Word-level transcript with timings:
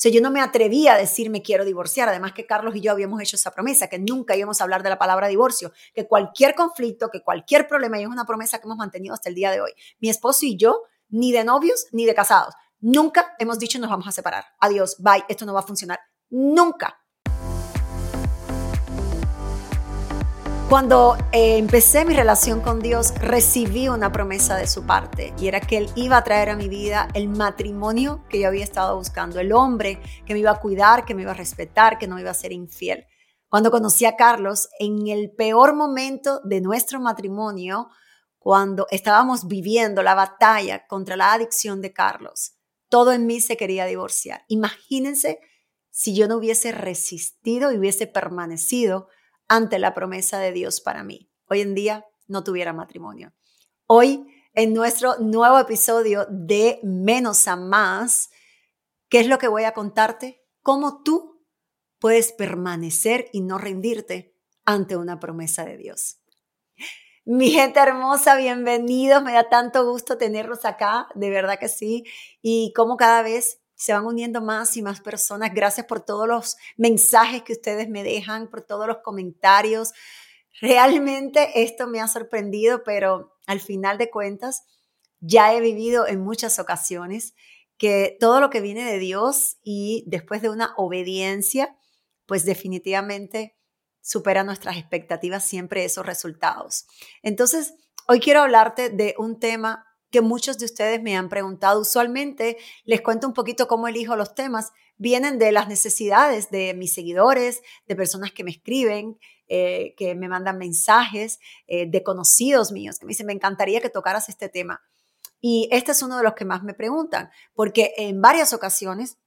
sea, 0.00 0.10
yo 0.10 0.20
no 0.20 0.30
me 0.30 0.40
atrevía 0.40 0.94
a 0.94 0.98
decir 0.98 1.30
me 1.30 1.42
quiero 1.42 1.64
divorciar, 1.64 2.08
además 2.08 2.32
que 2.32 2.46
Carlos 2.46 2.74
y 2.74 2.80
yo 2.80 2.90
habíamos 2.90 3.20
hecho 3.20 3.36
esa 3.36 3.50
promesa, 3.50 3.88
que 3.88 3.98
nunca 3.98 4.34
íbamos 4.36 4.60
a 4.60 4.64
hablar 4.64 4.82
de 4.82 4.88
la 4.88 4.98
palabra 4.98 5.28
divorcio, 5.28 5.72
que 5.94 6.06
cualquier 6.06 6.54
conflicto, 6.54 7.10
que 7.10 7.22
cualquier 7.22 7.68
problema, 7.68 7.98
y 7.98 8.02
es 8.02 8.08
una 8.08 8.24
promesa 8.24 8.58
que 8.58 8.66
hemos 8.66 8.78
mantenido 8.78 9.14
hasta 9.14 9.28
el 9.28 9.34
día 9.34 9.50
de 9.50 9.60
hoy. 9.60 9.72
Mi 9.98 10.08
esposo 10.08 10.46
y 10.46 10.56
yo, 10.56 10.82
ni 11.08 11.32
de 11.32 11.44
novios 11.44 11.86
ni 11.92 12.06
de 12.06 12.14
casados, 12.14 12.54
nunca 12.78 13.34
hemos 13.38 13.58
dicho 13.58 13.78
nos 13.78 13.90
vamos 13.90 14.06
a 14.08 14.12
separar. 14.12 14.44
Adiós, 14.60 14.96
bye, 15.00 15.24
esto 15.28 15.44
no 15.44 15.52
va 15.52 15.60
a 15.60 15.64
funcionar. 15.64 16.00
Nunca. 16.30 16.99
Cuando 20.70 21.16
eh, 21.32 21.58
empecé 21.58 22.04
mi 22.04 22.14
relación 22.14 22.60
con 22.60 22.78
Dios, 22.78 23.12
recibí 23.16 23.88
una 23.88 24.12
promesa 24.12 24.56
de 24.56 24.68
su 24.68 24.86
parte 24.86 25.34
y 25.36 25.48
era 25.48 25.60
que 25.60 25.76
Él 25.76 25.90
iba 25.96 26.16
a 26.16 26.22
traer 26.22 26.48
a 26.48 26.54
mi 26.54 26.68
vida 26.68 27.08
el 27.12 27.28
matrimonio 27.28 28.24
que 28.28 28.38
yo 28.38 28.46
había 28.46 28.62
estado 28.62 28.96
buscando, 28.96 29.40
el 29.40 29.52
hombre 29.52 30.00
que 30.24 30.32
me 30.32 30.38
iba 30.38 30.52
a 30.52 30.60
cuidar, 30.60 31.04
que 31.04 31.16
me 31.16 31.22
iba 31.22 31.32
a 31.32 31.34
respetar, 31.34 31.98
que 31.98 32.06
no 32.06 32.14
me 32.14 32.20
iba 32.20 32.30
a 32.30 32.34
ser 32.34 32.52
infiel. 32.52 33.04
Cuando 33.48 33.72
conocí 33.72 34.04
a 34.04 34.14
Carlos, 34.14 34.68
en 34.78 35.08
el 35.08 35.32
peor 35.32 35.74
momento 35.74 36.40
de 36.44 36.60
nuestro 36.60 37.00
matrimonio, 37.00 37.88
cuando 38.38 38.86
estábamos 38.92 39.48
viviendo 39.48 40.04
la 40.04 40.14
batalla 40.14 40.86
contra 40.86 41.16
la 41.16 41.32
adicción 41.32 41.80
de 41.82 41.92
Carlos, 41.92 42.52
todo 42.88 43.10
en 43.10 43.26
mí 43.26 43.40
se 43.40 43.56
quería 43.56 43.86
divorciar. 43.86 44.44
Imagínense 44.46 45.40
si 45.90 46.14
yo 46.14 46.28
no 46.28 46.36
hubiese 46.36 46.70
resistido 46.70 47.72
y 47.72 47.76
hubiese 47.76 48.06
permanecido 48.06 49.08
ante 49.50 49.80
la 49.80 49.94
promesa 49.94 50.38
de 50.38 50.52
Dios 50.52 50.80
para 50.80 51.02
mí. 51.02 51.28
Hoy 51.48 51.60
en 51.60 51.74
día 51.74 52.06
no 52.28 52.44
tuviera 52.44 52.72
matrimonio. 52.72 53.34
Hoy, 53.86 54.24
en 54.54 54.72
nuestro 54.72 55.18
nuevo 55.18 55.58
episodio 55.58 56.24
de 56.30 56.78
Menos 56.84 57.48
a 57.48 57.56
Más, 57.56 58.30
¿qué 59.08 59.18
es 59.18 59.26
lo 59.26 59.38
que 59.38 59.48
voy 59.48 59.64
a 59.64 59.74
contarte? 59.74 60.40
Cómo 60.62 61.02
tú 61.02 61.44
puedes 61.98 62.30
permanecer 62.32 63.28
y 63.32 63.40
no 63.40 63.58
rendirte 63.58 64.36
ante 64.64 64.96
una 64.96 65.18
promesa 65.18 65.64
de 65.64 65.76
Dios. 65.76 66.20
Mi 67.24 67.50
gente 67.50 67.80
hermosa, 67.80 68.36
bienvenidos. 68.36 69.20
Me 69.20 69.32
da 69.32 69.48
tanto 69.48 69.84
gusto 69.84 70.16
tenerlos 70.16 70.64
acá, 70.64 71.08
de 71.16 71.28
verdad 71.28 71.58
que 71.58 71.68
sí. 71.68 72.04
Y 72.40 72.72
como 72.76 72.96
cada 72.96 73.22
vez 73.22 73.60
se 73.80 73.94
van 73.94 74.04
uniendo 74.04 74.42
más 74.42 74.76
y 74.76 74.82
más 74.82 75.00
personas. 75.00 75.54
Gracias 75.54 75.86
por 75.86 76.04
todos 76.04 76.28
los 76.28 76.58
mensajes 76.76 77.42
que 77.42 77.54
ustedes 77.54 77.88
me 77.88 78.02
dejan, 78.02 78.50
por 78.50 78.60
todos 78.60 78.86
los 78.86 78.98
comentarios. 78.98 79.94
Realmente 80.60 81.62
esto 81.62 81.86
me 81.86 81.98
ha 82.02 82.06
sorprendido, 82.06 82.84
pero 82.84 83.38
al 83.46 83.58
final 83.58 83.96
de 83.96 84.10
cuentas 84.10 84.64
ya 85.20 85.54
he 85.54 85.62
vivido 85.62 86.06
en 86.06 86.20
muchas 86.20 86.58
ocasiones 86.58 87.32
que 87.78 88.18
todo 88.20 88.42
lo 88.42 88.50
que 88.50 88.60
viene 88.60 88.84
de 88.84 88.98
Dios 88.98 89.56
y 89.62 90.04
después 90.06 90.42
de 90.42 90.50
una 90.50 90.74
obediencia, 90.76 91.74
pues 92.26 92.44
definitivamente 92.44 93.56
supera 94.02 94.44
nuestras 94.44 94.76
expectativas 94.76 95.42
siempre 95.42 95.86
esos 95.86 96.04
resultados. 96.04 96.86
Entonces, 97.22 97.72
hoy 98.06 98.20
quiero 98.20 98.42
hablarte 98.42 98.90
de 98.90 99.14
un 99.16 99.40
tema 99.40 99.86
que 100.10 100.20
muchos 100.20 100.58
de 100.58 100.64
ustedes 100.64 101.02
me 101.02 101.16
han 101.16 101.28
preguntado. 101.28 101.80
Usualmente 101.80 102.56
les 102.84 103.00
cuento 103.00 103.26
un 103.26 103.34
poquito 103.34 103.68
cómo 103.68 103.88
elijo 103.88 104.16
los 104.16 104.34
temas. 104.34 104.72
Vienen 104.96 105.38
de 105.38 105.52
las 105.52 105.68
necesidades 105.68 106.50
de 106.50 106.74
mis 106.74 106.92
seguidores, 106.92 107.62
de 107.86 107.96
personas 107.96 108.32
que 108.32 108.44
me 108.44 108.50
escriben, 108.50 109.18
eh, 109.48 109.94
que 109.96 110.14
me 110.14 110.28
mandan 110.28 110.58
mensajes, 110.58 111.40
eh, 111.66 111.90
de 111.90 112.02
conocidos 112.02 112.70
míos 112.70 112.98
que 112.98 113.06
me 113.06 113.10
dicen, 113.10 113.26
me 113.26 113.32
encantaría 113.32 113.80
que 113.80 113.90
tocaras 113.90 114.28
este 114.28 114.48
tema. 114.48 114.80
Y 115.40 115.68
este 115.72 115.92
es 115.92 116.02
uno 116.02 116.18
de 116.18 116.22
los 116.22 116.34
que 116.34 116.44
más 116.44 116.62
me 116.62 116.74
preguntan, 116.74 117.30
porque 117.54 117.94
en 117.96 118.20
varias 118.20 118.52
ocasiones 118.52 119.18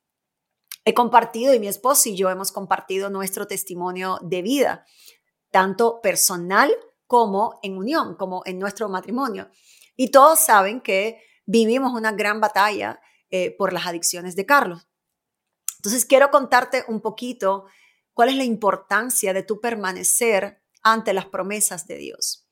he 0.86 0.94
compartido 0.94 1.54
y 1.54 1.60
mi 1.60 1.68
esposo 1.68 2.10
y 2.10 2.16
yo 2.16 2.30
hemos 2.30 2.52
compartido 2.52 3.10
nuestro 3.10 3.48
testimonio 3.48 4.20
de 4.22 4.42
vida, 4.42 4.86
tanto 5.50 6.02
personal 6.02 6.72
como 7.08 7.60
en 7.62 7.78
unión, 7.78 8.16
como 8.16 8.44
en 8.46 8.60
nuestro 8.60 8.90
matrimonio. 8.90 9.50
Y 9.96 10.12
todos 10.12 10.40
saben 10.40 10.82
que 10.82 11.22
vivimos 11.46 11.94
una 11.94 12.12
gran 12.12 12.42
batalla 12.42 13.00
eh, 13.30 13.56
por 13.58 13.74
las 13.74 13.86
adicciones 13.88 14.36
de 14.36 14.46
Carlos. 14.46 14.88
Entonces 15.78 16.06
quiero 16.06 16.32
contarte 16.32 16.86
un 16.88 17.02
poquito 17.02 17.66
cuál 18.14 18.30
es 18.30 18.36
la 18.36 18.44
importancia 18.44 19.34
de 19.34 19.44
tu 19.44 19.60
permanecer 19.60 20.62
ante 20.82 21.14
las 21.14 21.26
promesas 21.26 21.88
de 21.88 21.98
Dios. 21.98 22.48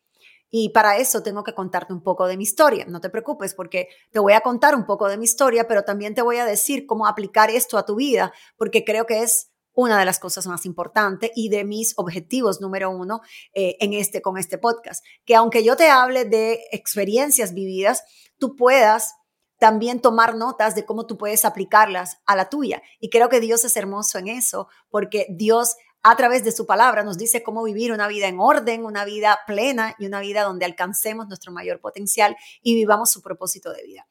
Y 0.49 0.69
para 0.69 0.97
eso 0.97 1.23
tengo 1.23 1.45
que 1.45 1.53
contarte 1.53 1.93
un 1.93 2.03
poco 2.03 2.27
de 2.27 2.35
mi 2.35 2.43
historia. 2.43 2.85
No 2.85 2.99
te 2.99 3.09
preocupes 3.09 3.53
porque 3.53 3.87
te 4.11 4.19
voy 4.19 4.33
a 4.33 4.41
contar 4.41 4.75
un 4.75 4.85
poco 4.85 5.07
de 5.07 5.17
mi 5.17 5.23
historia, 5.23 5.65
pero 5.65 5.83
también 5.83 6.13
te 6.13 6.21
voy 6.21 6.37
a 6.37 6.45
decir 6.45 6.85
cómo 6.85 7.07
aplicar 7.07 7.49
esto 7.49 7.77
a 7.77 7.85
tu 7.85 7.95
vida, 7.95 8.33
porque 8.57 8.83
creo 8.83 9.05
que 9.05 9.23
es 9.23 9.50
una 9.73 9.99
de 9.99 10.05
las 10.05 10.19
cosas 10.19 10.47
más 10.47 10.65
importantes 10.65 11.31
y 11.35 11.49
de 11.49 11.63
mis 11.63 11.93
objetivos 11.97 12.61
número 12.61 12.89
uno 12.89 13.21
eh, 13.53 13.77
en 13.79 13.93
este, 13.93 14.21
con 14.21 14.37
este 14.37 14.57
podcast. 14.57 15.03
Que 15.25 15.35
aunque 15.35 15.63
yo 15.63 15.75
te 15.75 15.89
hable 15.89 16.25
de 16.25 16.61
experiencias 16.71 17.53
vividas, 17.53 18.03
tú 18.37 18.55
puedas 18.55 19.13
también 19.59 20.01
tomar 20.01 20.35
notas 20.35 20.73
de 20.73 20.85
cómo 20.85 21.05
tú 21.05 21.17
puedes 21.17 21.45
aplicarlas 21.45 22.17
a 22.25 22.35
la 22.35 22.49
tuya. 22.49 22.81
Y 22.99 23.09
creo 23.09 23.29
que 23.29 23.39
Dios 23.39 23.63
es 23.63 23.77
hermoso 23.77 24.17
en 24.17 24.27
eso, 24.27 24.67
porque 24.89 25.27
Dios 25.29 25.75
a 26.03 26.15
través 26.15 26.43
de 26.43 26.51
su 26.51 26.65
palabra 26.65 27.03
nos 27.03 27.17
dice 27.17 27.43
cómo 27.43 27.63
vivir 27.63 27.91
una 27.91 28.07
vida 28.07 28.27
en 28.27 28.39
orden, 28.39 28.85
una 28.85 29.05
vida 29.05 29.39
plena 29.45 29.95
y 29.99 30.07
una 30.07 30.19
vida 30.19 30.43
donde 30.43 30.65
alcancemos 30.65 31.27
nuestro 31.27 31.51
mayor 31.51 31.79
potencial 31.79 32.35
y 32.63 32.73
vivamos 32.73 33.11
su 33.11 33.21
propósito 33.21 33.71
de 33.71 33.83
vida. 33.83 34.07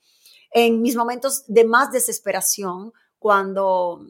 En 0.53 0.83
mis 0.83 0.95
momentos 0.95 1.45
de 1.49 1.65
más 1.65 1.91
desesperación, 1.91 2.93
cuando 3.19 4.07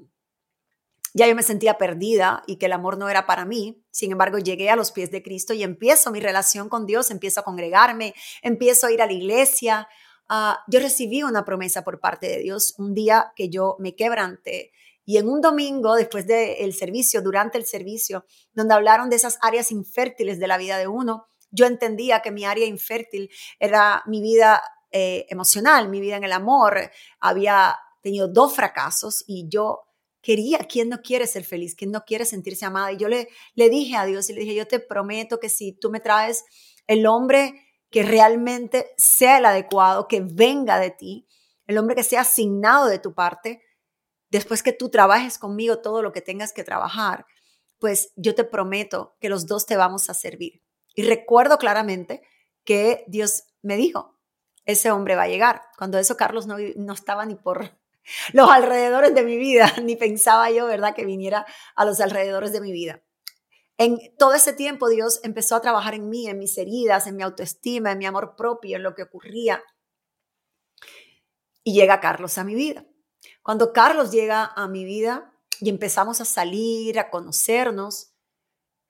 ya 1.14 1.26
yo 1.26 1.34
me 1.34 1.42
sentía 1.42 1.78
perdida 1.78 2.42
y 2.46 2.56
que 2.56 2.66
el 2.66 2.72
amor 2.72 2.98
no 2.98 3.08
era 3.08 3.26
para 3.26 3.44
mí. 3.44 3.82
Sin 3.90 4.12
embargo, 4.12 4.38
llegué 4.38 4.70
a 4.70 4.76
los 4.76 4.92
pies 4.92 5.10
de 5.10 5.22
Cristo 5.22 5.54
y 5.54 5.62
empiezo 5.62 6.10
mi 6.10 6.20
relación 6.20 6.68
con 6.68 6.86
Dios, 6.86 7.10
empiezo 7.10 7.40
a 7.40 7.44
congregarme, 7.44 8.14
empiezo 8.42 8.86
a 8.86 8.92
ir 8.92 9.02
a 9.02 9.06
la 9.06 9.12
iglesia. 9.12 9.88
Ah, 10.28 10.62
yo 10.68 10.78
recibí 10.80 11.22
una 11.22 11.44
promesa 11.44 11.82
por 11.82 12.00
parte 12.00 12.28
de 12.28 12.38
Dios 12.38 12.74
un 12.78 12.94
día 12.94 13.32
que 13.34 13.48
yo 13.48 13.76
me 13.80 13.96
quebranté. 13.96 14.72
Y 15.04 15.18
en 15.18 15.28
un 15.28 15.40
domingo, 15.40 15.96
después 15.96 16.26
del 16.26 16.72
servicio, 16.72 17.20
durante 17.22 17.58
el 17.58 17.66
servicio, 17.66 18.24
donde 18.52 18.74
hablaron 18.74 19.10
de 19.10 19.16
esas 19.16 19.38
áreas 19.42 19.72
infértiles 19.72 20.38
de 20.38 20.46
la 20.46 20.56
vida 20.56 20.78
de 20.78 20.86
uno, 20.86 21.26
yo 21.50 21.66
entendía 21.66 22.20
que 22.20 22.30
mi 22.30 22.44
área 22.44 22.66
infértil 22.66 23.28
era 23.58 24.04
mi 24.06 24.20
vida 24.20 24.62
eh, 24.92 25.26
emocional, 25.28 25.88
mi 25.88 26.00
vida 26.00 26.16
en 26.16 26.24
el 26.24 26.32
amor. 26.32 26.92
Había 27.18 27.76
tenido 28.02 28.28
dos 28.28 28.54
fracasos 28.54 29.24
y 29.26 29.48
yo 29.48 29.89
quería, 30.22 30.58
¿quién 30.58 30.88
no 30.88 31.00
quiere 31.00 31.26
ser 31.26 31.44
feliz? 31.44 31.74
¿Quién 31.74 31.90
no 31.90 32.04
quiere 32.04 32.24
sentirse 32.24 32.66
amada? 32.66 32.92
Y 32.92 32.96
yo 32.96 33.08
le, 33.08 33.28
le 33.54 33.70
dije 33.70 33.96
a 33.96 34.04
Dios 34.04 34.28
y 34.30 34.34
le 34.34 34.40
dije, 34.40 34.54
yo 34.54 34.66
te 34.66 34.80
prometo 34.80 35.40
que 35.40 35.48
si 35.48 35.72
tú 35.72 35.90
me 35.90 36.00
traes 36.00 36.44
el 36.86 37.06
hombre 37.06 37.64
que 37.90 38.02
realmente 38.02 38.92
sea 38.96 39.38
el 39.38 39.44
adecuado, 39.44 40.08
que 40.08 40.20
venga 40.20 40.78
de 40.78 40.90
ti, 40.90 41.26
el 41.66 41.78
hombre 41.78 41.96
que 41.96 42.04
sea 42.04 42.22
asignado 42.22 42.86
de 42.86 42.98
tu 42.98 43.14
parte, 43.14 43.62
después 44.30 44.62
que 44.62 44.72
tú 44.72 44.90
trabajes 44.90 45.38
conmigo 45.38 45.80
todo 45.80 46.02
lo 46.02 46.12
que 46.12 46.20
tengas 46.20 46.52
que 46.52 46.64
trabajar, 46.64 47.26
pues 47.78 48.12
yo 48.16 48.34
te 48.34 48.44
prometo 48.44 49.16
que 49.20 49.28
los 49.28 49.46
dos 49.46 49.66
te 49.66 49.76
vamos 49.76 50.10
a 50.10 50.14
servir. 50.14 50.62
Y 50.94 51.02
recuerdo 51.02 51.58
claramente 51.58 52.22
que 52.64 53.04
Dios 53.08 53.44
me 53.62 53.76
dijo, 53.76 54.18
ese 54.64 54.90
hombre 54.90 55.16
va 55.16 55.22
a 55.22 55.28
llegar. 55.28 55.62
Cuando 55.78 55.98
eso 55.98 56.16
Carlos 56.16 56.46
no, 56.46 56.56
no 56.76 56.92
estaba 56.92 57.24
ni 57.26 57.34
por 57.34 57.79
los 58.32 58.50
alrededores 58.50 59.14
de 59.14 59.22
mi 59.22 59.36
vida, 59.36 59.72
ni 59.82 59.96
pensaba 59.96 60.50
yo, 60.50 60.66
¿verdad?, 60.66 60.94
que 60.94 61.04
viniera 61.04 61.46
a 61.74 61.84
los 61.84 62.00
alrededores 62.00 62.52
de 62.52 62.60
mi 62.60 62.72
vida. 62.72 63.02
En 63.78 63.98
todo 64.18 64.34
ese 64.34 64.52
tiempo 64.52 64.88
Dios 64.88 65.20
empezó 65.22 65.56
a 65.56 65.62
trabajar 65.62 65.94
en 65.94 66.10
mí, 66.10 66.28
en 66.28 66.38
mis 66.38 66.58
heridas, 66.58 67.06
en 67.06 67.16
mi 67.16 67.22
autoestima, 67.22 67.92
en 67.92 67.98
mi 67.98 68.06
amor 68.06 68.36
propio, 68.36 68.76
en 68.76 68.82
lo 68.82 68.94
que 68.94 69.04
ocurría. 69.04 69.62
Y 71.64 71.72
llega 71.72 72.00
Carlos 72.00 72.36
a 72.36 72.44
mi 72.44 72.54
vida. 72.54 72.84
Cuando 73.42 73.72
Carlos 73.72 74.10
llega 74.10 74.52
a 74.54 74.68
mi 74.68 74.84
vida 74.84 75.32
y 75.60 75.70
empezamos 75.70 76.20
a 76.20 76.26
salir, 76.26 76.98
a 76.98 77.08
conocernos, 77.08 78.12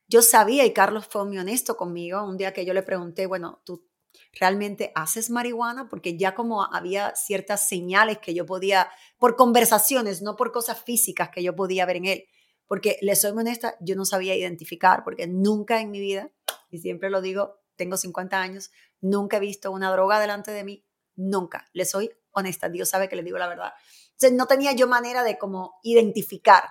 yo 0.07 0.21
sabía, 0.21 0.65
y 0.65 0.73
Carlos 0.73 1.07
fue 1.07 1.23
muy 1.25 1.37
honesto 1.37 1.77
conmigo, 1.77 2.21
un 2.23 2.35
día 2.35 2.51
que 2.51 2.65
yo 2.65 2.73
le 2.73 2.83
pregunté, 2.83 3.27
bueno, 3.27 3.61
tú 3.65 3.89
realmente 4.33 4.91
haces 4.95 5.29
marihuana, 5.29 5.89
porque 5.89 6.17
ya 6.17 6.33
como 6.33 6.63
había 6.63 7.15
ciertas 7.15 7.67
señales 7.67 8.19
que 8.19 8.33
yo 8.33 8.45
podía, 8.45 8.89
por 9.17 9.35
conversaciones, 9.35 10.21
no 10.21 10.35
por 10.35 10.51
cosas 10.51 10.81
físicas 10.81 11.29
que 11.29 11.43
yo 11.43 11.55
podía 11.55 11.85
ver 11.85 11.97
en 11.97 12.05
él, 12.05 12.25
porque 12.67 12.97
le 13.01 13.15
soy 13.15 13.31
honesta, 13.31 13.75
yo 13.81 13.95
no 13.95 14.05
sabía 14.05 14.35
identificar, 14.35 15.03
porque 15.03 15.27
nunca 15.27 15.81
en 15.81 15.91
mi 15.91 15.99
vida, 15.99 16.31
y 16.69 16.79
siempre 16.79 17.09
lo 17.09 17.21
digo, 17.21 17.59
tengo 17.75 17.97
50 17.97 18.39
años, 18.39 18.71
nunca 19.01 19.37
he 19.37 19.41
visto 19.41 19.71
una 19.71 19.91
droga 19.91 20.19
delante 20.19 20.51
de 20.51 20.63
mí, 20.63 20.85
nunca, 21.15 21.67
le 21.73 21.85
soy 21.85 22.11
honesta, 22.31 22.69
Dios 22.69 22.89
sabe 22.89 23.09
que 23.09 23.15
le 23.15 23.23
digo 23.23 23.37
la 23.37 23.49
verdad. 23.49 23.73
Entonces 24.11 24.37
no 24.37 24.47
tenía 24.47 24.71
yo 24.71 24.87
manera 24.87 25.23
de 25.23 25.37
como 25.37 25.79
identificar. 25.83 26.63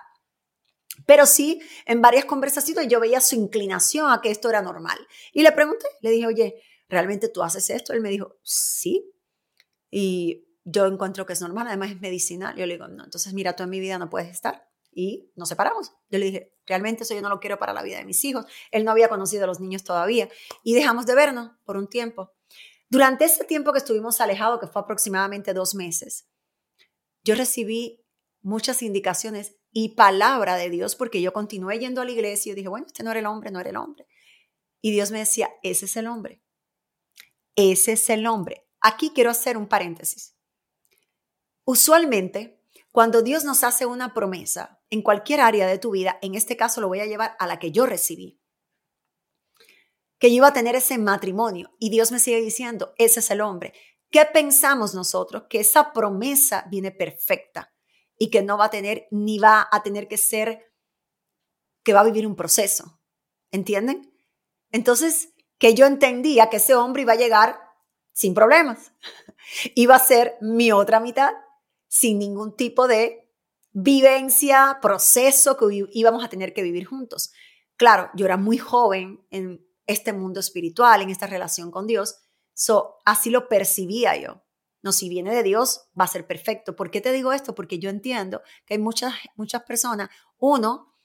Pero 1.05 1.25
sí, 1.25 1.61
en 1.85 2.01
varias 2.01 2.25
conversaciones 2.25 2.87
yo 2.87 2.99
veía 2.99 3.21
su 3.21 3.35
inclinación 3.35 4.11
a 4.11 4.21
que 4.21 4.31
esto 4.31 4.49
era 4.49 4.61
normal. 4.61 4.97
Y 5.31 5.41
le 5.41 5.51
pregunté, 5.51 5.85
le 6.01 6.11
dije, 6.11 6.27
oye, 6.27 6.61
¿realmente 6.91 7.29
tú 7.29 7.41
haces 7.41 7.69
esto? 7.69 7.93
Él 7.93 8.01
me 8.01 8.09
dijo, 8.09 8.37
sí. 8.43 9.09
Y 9.89 10.45
yo 10.65 10.85
encuentro 10.85 11.25
que 11.25 11.33
es 11.33 11.41
normal, 11.41 11.67
además 11.67 11.91
es 11.91 12.01
medicinal. 12.01 12.55
Yo 12.55 12.65
le 12.65 12.73
digo, 12.73 12.87
no, 12.87 13.05
entonces 13.05 13.33
mira, 13.33 13.55
tú 13.55 13.63
en 13.63 13.69
mi 13.69 13.79
vida 13.79 13.97
no 13.97 14.09
puedes 14.09 14.29
estar. 14.29 14.69
Y 14.93 15.31
nos 15.35 15.47
separamos. 15.47 15.93
Yo 16.09 16.19
le 16.19 16.25
dije, 16.25 16.53
realmente 16.65 17.03
eso 17.03 17.15
yo 17.15 17.21
no 17.21 17.29
lo 17.29 17.39
quiero 17.39 17.57
para 17.57 17.71
la 17.71 17.81
vida 17.81 17.97
de 17.97 18.05
mis 18.05 18.23
hijos. 18.25 18.45
Él 18.71 18.83
no 18.83 18.91
había 18.91 19.07
conocido 19.07 19.45
a 19.45 19.47
los 19.47 19.61
niños 19.61 19.85
todavía. 19.85 20.27
Y 20.63 20.73
dejamos 20.73 21.05
de 21.05 21.15
vernos 21.15 21.51
por 21.63 21.77
un 21.77 21.87
tiempo. 21.87 22.33
Durante 22.89 23.23
ese 23.23 23.45
tiempo 23.45 23.71
que 23.71 23.77
estuvimos 23.77 24.19
alejados, 24.19 24.59
que 24.59 24.67
fue 24.67 24.81
aproximadamente 24.81 25.53
dos 25.53 25.73
meses, 25.75 26.27
yo 27.23 27.35
recibí 27.35 28.05
muchas 28.41 28.83
indicaciones 28.83 29.55
y 29.71 29.95
palabra 29.95 30.57
de 30.57 30.69
Dios 30.69 30.97
porque 30.97 31.21
yo 31.21 31.31
continué 31.31 31.79
yendo 31.79 32.01
a 32.01 32.05
la 32.05 32.11
iglesia 32.11 32.51
y 32.51 32.55
dije, 32.55 32.67
bueno, 32.67 32.85
este 32.85 33.03
no 33.03 33.11
era 33.11 33.21
el 33.21 33.27
hombre, 33.27 33.49
no 33.49 33.61
era 33.61 33.69
el 33.69 33.77
hombre. 33.77 34.07
Y 34.81 34.91
Dios 34.91 35.11
me 35.11 35.19
decía, 35.19 35.49
ese 35.63 35.85
es 35.85 35.95
el 35.95 36.07
hombre. 36.07 36.41
Ese 37.55 37.93
es 37.93 38.09
el 38.09 38.27
hombre. 38.27 38.67
Aquí 38.79 39.11
quiero 39.13 39.29
hacer 39.29 39.57
un 39.57 39.67
paréntesis. 39.67 40.35
Usualmente, 41.65 42.61
cuando 42.91 43.21
Dios 43.21 43.43
nos 43.43 43.63
hace 43.63 43.85
una 43.85 44.13
promesa 44.13 44.81
en 44.89 45.01
cualquier 45.01 45.39
área 45.39 45.67
de 45.67 45.77
tu 45.77 45.91
vida, 45.91 46.17
en 46.21 46.35
este 46.35 46.57
caso 46.57 46.81
lo 46.81 46.87
voy 46.87 46.99
a 46.99 47.05
llevar 47.05 47.35
a 47.39 47.47
la 47.47 47.59
que 47.59 47.71
yo 47.71 47.85
recibí, 47.85 48.41
que 50.19 50.29
yo 50.29 50.35
iba 50.35 50.47
a 50.47 50.53
tener 50.53 50.75
ese 50.75 50.97
matrimonio 50.97 51.73
y 51.79 51.89
Dios 51.89 52.11
me 52.11 52.19
sigue 52.19 52.41
diciendo, 52.41 52.93
ese 52.97 53.21
es 53.21 53.31
el 53.31 53.41
hombre. 53.41 53.73
¿Qué 54.09 54.25
pensamos 54.25 54.93
nosotros? 54.93 55.43
Que 55.49 55.61
esa 55.61 55.93
promesa 55.93 56.67
viene 56.69 56.91
perfecta 56.91 57.73
y 58.17 58.29
que 58.29 58.43
no 58.43 58.57
va 58.57 58.65
a 58.65 58.69
tener 58.69 59.07
ni 59.09 59.39
va 59.39 59.67
a 59.71 59.81
tener 59.83 60.07
que 60.07 60.17
ser, 60.17 60.73
que 61.83 61.93
va 61.93 62.01
a 62.01 62.05
vivir 62.05 62.27
un 62.27 62.35
proceso. 62.35 62.99
¿Entienden? 63.51 64.13
Entonces, 64.71 65.30
que 65.61 65.75
yo 65.75 65.85
entendía 65.85 66.49
que 66.49 66.57
ese 66.57 66.73
hombre 66.73 67.03
iba 67.03 67.13
a 67.13 67.17
llegar 67.17 67.61
sin 68.13 68.33
problemas. 68.33 68.93
Iba 69.75 69.95
a 69.95 69.99
ser 69.99 70.35
mi 70.41 70.71
otra 70.71 70.99
mitad 70.99 71.33
sin 71.87 72.17
ningún 72.17 72.55
tipo 72.55 72.87
de 72.87 73.31
vivencia, 73.71 74.79
proceso 74.81 75.57
que 75.57 75.87
íbamos 75.91 76.23
a 76.23 76.29
tener 76.29 76.53
que 76.53 76.63
vivir 76.63 76.85
juntos. 76.85 77.31
Claro, 77.75 78.09
yo 78.15 78.25
era 78.25 78.37
muy 78.37 78.57
joven 78.57 79.23
en 79.29 79.63
este 79.85 80.13
mundo 80.13 80.39
espiritual, 80.39 81.01
en 81.01 81.11
esta 81.11 81.27
relación 81.27 81.69
con 81.69 81.85
Dios, 81.85 82.17
so, 82.53 82.97
así 83.05 83.29
lo 83.29 83.47
percibía 83.47 84.15
yo. 84.15 84.43
No, 84.81 84.91
si 84.91 85.09
viene 85.09 85.35
de 85.35 85.43
Dios, 85.43 85.89
va 85.99 86.05
a 86.05 86.07
ser 86.07 86.25
perfecto. 86.25 86.75
¿Por 86.75 86.89
qué 86.89 87.01
te 87.01 87.11
digo 87.11 87.33
esto? 87.33 87.53
Porque 87.53 87.77
yo 87.77 87.91
entiendo 87.91 88.41
que 88.65 88.73
hay 88.75 88.79
muchas, 88.79 89.13
muchas 89.35 89.61
personas, 89.63 90.09
uno, 90.39 90.95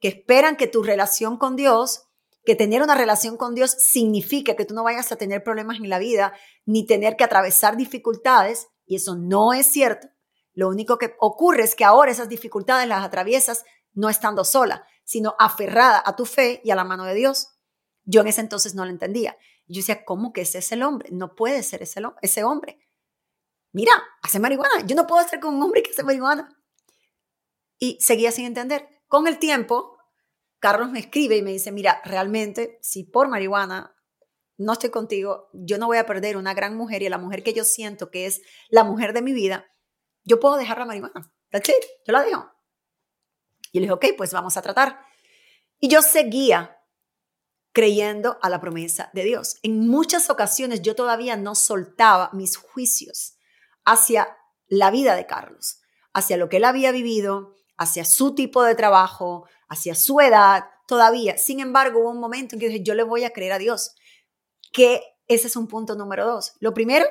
que 0.00 0.08
esperan 0.08 0.56
que 0.56 0.66
tu 0.66 0.82
relación 0.82 1.36
con 1.36 1.56
Dios, 1.56 2.07
que 2.48 2.56
tener 2.56 2.82
una 2.82 2.94
relación 2.94 3.36
con 3.36 3.54
Dios 3.54 3.72
signifique 3.72 4.56
que 4.56 4.64
tú 4.64 4.72
no 4.72 4.82
vayas 4.82 5.12
a 5.12 5.16
tener 5.16 5.44
problemas 5.44 5.76
en 5.80 5.90
la 5.90 5.98
vida, 5.98 6.32
ni 6.64 6.86
tener 6.86 7.14
que 7.14 7.24
atravesar 7.24 7.76
dificultades, 7.76 8.68
y 8.86 8.96
eso 8.96 9.16
no 9.16 9.52
es 9.52 9.66
cierto. 9.66 10.08
Lo 10.54 10.70
único 10.70 10.96
que 10.96 11.14
ocurre 11.20 11.64
es 11.64 11.74
que 11.74 11.84
ahora 11.84 12.10
esas 12.10 12.30
dificultades 12.30 12.88
las 12.88 13.04
atraviesas 13.04 13.66
no 13.92 14.08
estando 14.08 14.46
sola, 14.46 14.86
sino 15.04 15.34
aferrada 15.38 16.02
a 16.02 16.16
tu 16.16 16.24
fe 16.24 16.62
y 16.64 16.70
a 16.70 16.74
la 16.74 16.84
mano 16.84 17.04
de 17.04 17.12
Dios. 17.12 17.48
Yo 18.04 18.22
en 18.22 18.28
ese 18.28 18.40
entonces 18.40 18.74
no 18.74 18.86
lo 18.86 18.90
entendía. 18.92 19.36
Yo 19.66 19.80
decía, 19.80 20.06
¿cómo 20.06 20.32
que 20.32 20.40
ese 20.40 20.60
es 20.60 20.72
el 20.72 20.82
hombre? 20.84 21.10
No 21.12 21.34
puede 21.34 21.62
ser 21.62 21.82
ese, 21.82 22.00
ese 22.22 22.44
hombre. 22.44 22.78
Mira, 23.72 23.92
hace 24.22 24.38
marihuana. 24.38 24.86
Yo 24.86 24.96
no 24.96 25.06
puedo 25.06 25.20
estar 25.20 25.38
con 25.38 25.54
un 25.54 25.62
hombre 25.62 25.82
que 25.82 25.90
hace 25.90 26.02
marihuana. 26.02 26.48
Y 27.78 27.98
seguía 28.00 28.32
sin 28.32 28.46
entender. 28.46 28.88
Con 29.06 29.26
el 29.26 29.38
tiempo, 29.38 29.97
Carlos 30.60 30.90
me 30.90 30.98
escribe 30.98 31.36
y 31.36 31.42
me 31.42 31.52
dice, 31.52 31.72
mira, 31.72 32.00
realmente, 32.04 32.78
si 32.82 33.04
por 33.04 33.28
marihuana 33.28 33.94
no 34.56 34.72
estoy 34.72 34.90
contigo, 34.90 35.48
yo 35.52 35.78
no 35.78 35.86
voy 35.86 35.98
a 35.98 36.06
perder 36.06 36.36
una 36.36 36.54
gran 36.54 36.76
mujer 36.76 37.02
y 37.02 37.08
la 37.08 37.18
mujer 37.18 37.42
que 37.42 37.54
yo 37.54 37.64
siento 37.64 38.10
que 38.10 38.26
es 38.26 38.42
la 38.68 38.84
mujer 38.84 39.12
de 39.12 39.22
mi 39.22 39.32
vida, 39.32 39.66
yo 40.24 40.40
puedo 40.40 40.56
dejar 40.56 40.78
la 40.78 40.86
marihuana. 40.86 41.32
That's 41.50 41.68
it. 41.68 41.84
Yo 42.06 42.12
la 42.12 42.22
dejo. 42.22 42.50
Y 43.72 43.78
le 43.78 43.82
dije, 43.82 43.92
ok, 43.92 44.06
pues 44.16 44.32
vamos 44.32 44.56
a 44.56 44.62
tratar. 44.62 45.00
Y 45.78 45.88
yo 45.88 46.02
seguía 46.02 46.76
creyendo 47.72 48.38
a 48.42 48.48
la 48.48 48.60
promesa 48.60 49.10
de 49.12 49.24
Dios. 49.24 49.58
En 49.62 49.88
muchas 49.88 50.30
ocasiones 50.30 50.82
yo 50.82 50.96
todavía 50.96 51.36
no 51.36 51.54
soltaba 51.54 52.30
mis 52.32 52.56
juicios 52.56 53.38
hacia 53.84 54.36
la 54.66 54.90
vida 54.90 55.14
de 55.14 55.26
Carlos, 55.26 55.80
hacia 56.12 56.36
lo 56.36 56.48
que 56.48 56.56
él 56.56 56.64
había 56.64 56.90
vivido, 56.92 57.54
hacia 57.78 58.04
su 58.04 58.34
tipo 58.34 58.62
de 58.62 58.74
trabajo, 58.74 59.46
hacia 59.68 59.94
su 59.94 60.20
edad, 60.20 60.64
todavía. 60.86 61.38
Sin 61.38 61.60
embargo, 61.60 62.00
hubo 62.00 62.10
un 62.10 62.20
momento 62.20 62.54
en 62.54 62.60
que 62.60 62.68
dije, 62.68 62.82
yo 62.82 62.94
le 62.94 63.04
voy 63.04 63.24
a 63.24 63.32
creer 63.32 63.52
a 63.52 63.58
Dios, 63.58 63.94
que 64.72 65.02
ese 65.26 65.46
es 65.46 65.56
un 65.56 65.68
punto 65.68 65.94
número 65.94 66.26
dos. 66.26 66.54
Lo 66.58 66.74
primero, 66.74 67.06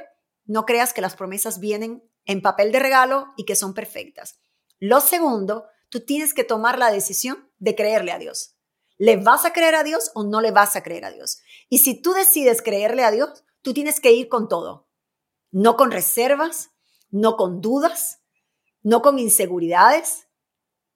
no 0.45 0.65
creas 0.65 0.93
que 0.93 1.01
las 1.01 1.15
promesas 1.15 1.59
vienen 1.59 2.03
en 2.25 2.41
papel 2.41 2.71
de 2.71 2.79
regalo 2.79 3.27
y 3.37 3.45
que 3.45 3.55
son 3.55 3.73
perfectas. 3.73 4.39
Lo 4.79 4.99
segundo, 4.99 5.65
tú 5.89 6.01
tienes 6.01 6.33
que 6.33 6.43
tomar 6.43 6.77
la 6.77 6.91
decisión 6.91 7.49
de 7.57 7.75
creerle 7.75 8.11
a 8.11 8.19
Dios. 8.19 8.55
¿Le 8.97 9.17
vas 9.17 9.45
a 9.45 9.53
creer 9.53 9.75
a 9.75 9.83
Dios 9.83 10.11
o 10.15 10.23
no 10.23 10.41
le 10.41 10.51
vas 10.51 10.75
a 10.75 10.83
creer 10.83 11.05
a 11.05 11.11
Dios? 11.11 11.39
Y 11.69 11.79
si 11.79 12.01
tú 12.01 12.13
decides 12.13 12.61
creerle 12.61 13.03
a 13.03 13.11
Dios, 13.11 13.43
tú 13.61 13.73
tienes 13.73 13.99
que 13.99 14.11
ir 14.11 14.27
con 14.27 14.49
todo. 14.49 14.87
No 15.51 15.77
con 15.77 15.91
reservas, 15.91 16.71
no 17.09 17.37
con 17.37 17.61
dudas, 17.61 18.19
no 18.81 19.01
con 19.01 19.19
inseguridades, 19.19 20.26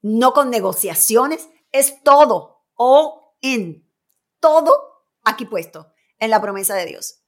no 0.02 0.34
con 0.34 0.50
negociaciones. 0.50 1.50
Es 1.72 2.04
todo 2.04 2.66
o 2.76 3.36
en 3.42 3.90
todo 4.40 4.74
aquí 5.24 5.46
puesto 5.46 5.92
en 6.20 6.30
la 6.30 6.42
promesa 6.42 6.76
de 6.76 6.86
Dios. 6.86 7.24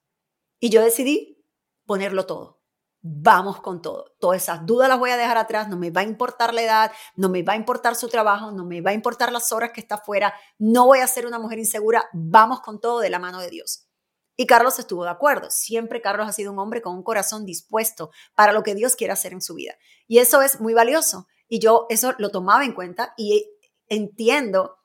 Y 0.59 0.69
yo 0.69 0.81
decidí 0.81 1.45
ponerlo 1.85 2.25
todo 2.25 2.63
vamos 3.03 3.59
con 3.61 3.81
todo. 3.81 4.15
Todas 4.17 4.41
esas 4.41 4.65
dudas 4.65 4.87
las 4.87 4.97
voy 4.97 5.11
a 5.11 5.17
dejar 5.17 5.37
atrás, 5.37 5.67
no 5.67 5.77
me 5.77 5.91
va 5.91 6.01
a 6.01 6.05
importar 6.05 6.53
la 6.53 6.61
edad, 6.61 6.91
no 7.15 7.29
me 7.29 7.43
va 7.43 7.53
a 7.53 7.57
importar 7.57 7.95
su 7.95 8.07
trabajo, 8.07 8.51
no 8.51 8.65
me 8.65 8.81
va 8.81 8.91
a 8.91 8.93
importar 8.93 9.31
las 9.31 9.51
horas 9.51 9.71
que 9.71 9.81
está 9.81 9.95
afuera, 9.95 10.33
no 10.57 10.85
voy 10.85 10.99
a 10.99 11.07
ser 11.07 11.27
una 11.27 11.37
mujer 11.37 11.59
insegura, 11.59 12.09
vamos 12.13 12.61
con 12.61 12.79
todo 12.79 12.99
de 12.99 13.09
la 13.09 13.19
mano 13.19 13.39
de 13.39 13.49
Dios. 13.49 13.87
Y 14.35 14.47
Carlos 14.47 14.79
estuvo 14.79 15.03
de 15.03 15.11
acuerdo. 15.11 15.51
Siempre 15.51 16.01
Carlos 16.01 16.27
ha 16.27 16.33
sido 16.33 16.51
un 16.51 16.59
hombre 16.59 16.81
con 16.81 16.95
un 16.95 17.03
corazón 17.03 17.45
dispuesto 17.45 18.09
para 18.35 18.53
lo 18.53 18.63
que 18.63 18.73
Dios 18.73 18.95
quiere 18.95 19.13
hacer 19.13 19.33
en 19.33 19.41
su 19.41 19.53
vida. 19.53 19.75
Y 20.07 20.19
eso 20.19 20.41
es 20.41 20.59
muy 20.59 20.73
valioso. 20.73 21.27
Y 21.47 21.59
yo 21.59 21.85
eso 21.89 22.13
lo 22.17 22.29
tomaba 22.29 22.65
en 22.65 22.73
cuenta 22.73 23.13
y 23.17 23.49
entiendo 23.87 24.77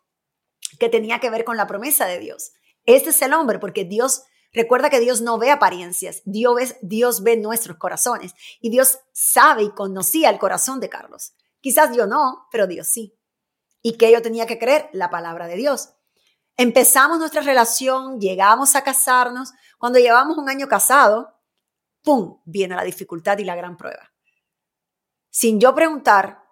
que 0.78 0.88
tenía 0.88 1.20
que 1.20 1.31
ver 1.31 1.44
con 1.44 1.56
la 1.56 1.66
promesa 1.66 2.06
de 2.06 2.19
Dios. 2.19 2.52
Este 2.84 3.10
es 3.10 3.22
el 3.22 3.32
hombre 3.32 3.58
porque 3.58 3.84
Dios 3.84 4.22
Recuerda 4.52 4.88
que 4.88 5.00
Dios 5.00 5.20
no 5.20 5.38
ve 5.38 5.50
apariencias, 5.50 6.22
Dios, 6.25 6.76
Dios 6.81 7.22
ve 7.22 7.37
nuestros 7.37 7.76
corazones 7.76 8.34
y 8.60 8.70
Dios 8.70 8.99
sabe 9.12 9.64
y 9.64 9.70
conocía 9.70 10.31
el 10.31 10.38
corazón 10.38 10.81
de 10.81 10.88
Carlos. 10.88 11.34
Quizás 11.60 11.94
yo 11.94 12.06
no, 12.06 12.46
pero 12.50 12.66
Dios 12.66 12.88
sí. 12.88 13.14
¿Y 13.82 13.96
que 13.99 14.11
yo 14.11 14.22
tenía 14.22 14.47
que 14.47 14.59
creer? 14.59 14.88
La 14.92 15.11
palabra 15.11 15.47
de 15.47 15.56
Dios. 15.56 15.90
Empezamos 16.56 17.18
nuestra 17.18 17.42
relación, 17.42 18.21
llegamos 18.21 18.75
a 18.75 18.83
casarnos. 18.83 19.52
Cuando 19.78 19.99
llevamos 19.99 20.38
un 20.38 20.49
año 20.49 20.66
casado, 20.66 21.38
¡pum! 22.02 22.40
viene 22.44 22.75
la 22.75 22.85
dificultad 22.85 23.38
y 23.38 23.44
la 23.44 23.54
gran 23.54 23.76
prueba. 23.76 24.12
Sin 25.30 25.61
yo 25.61 25.75
preguntar, 25.75 26.42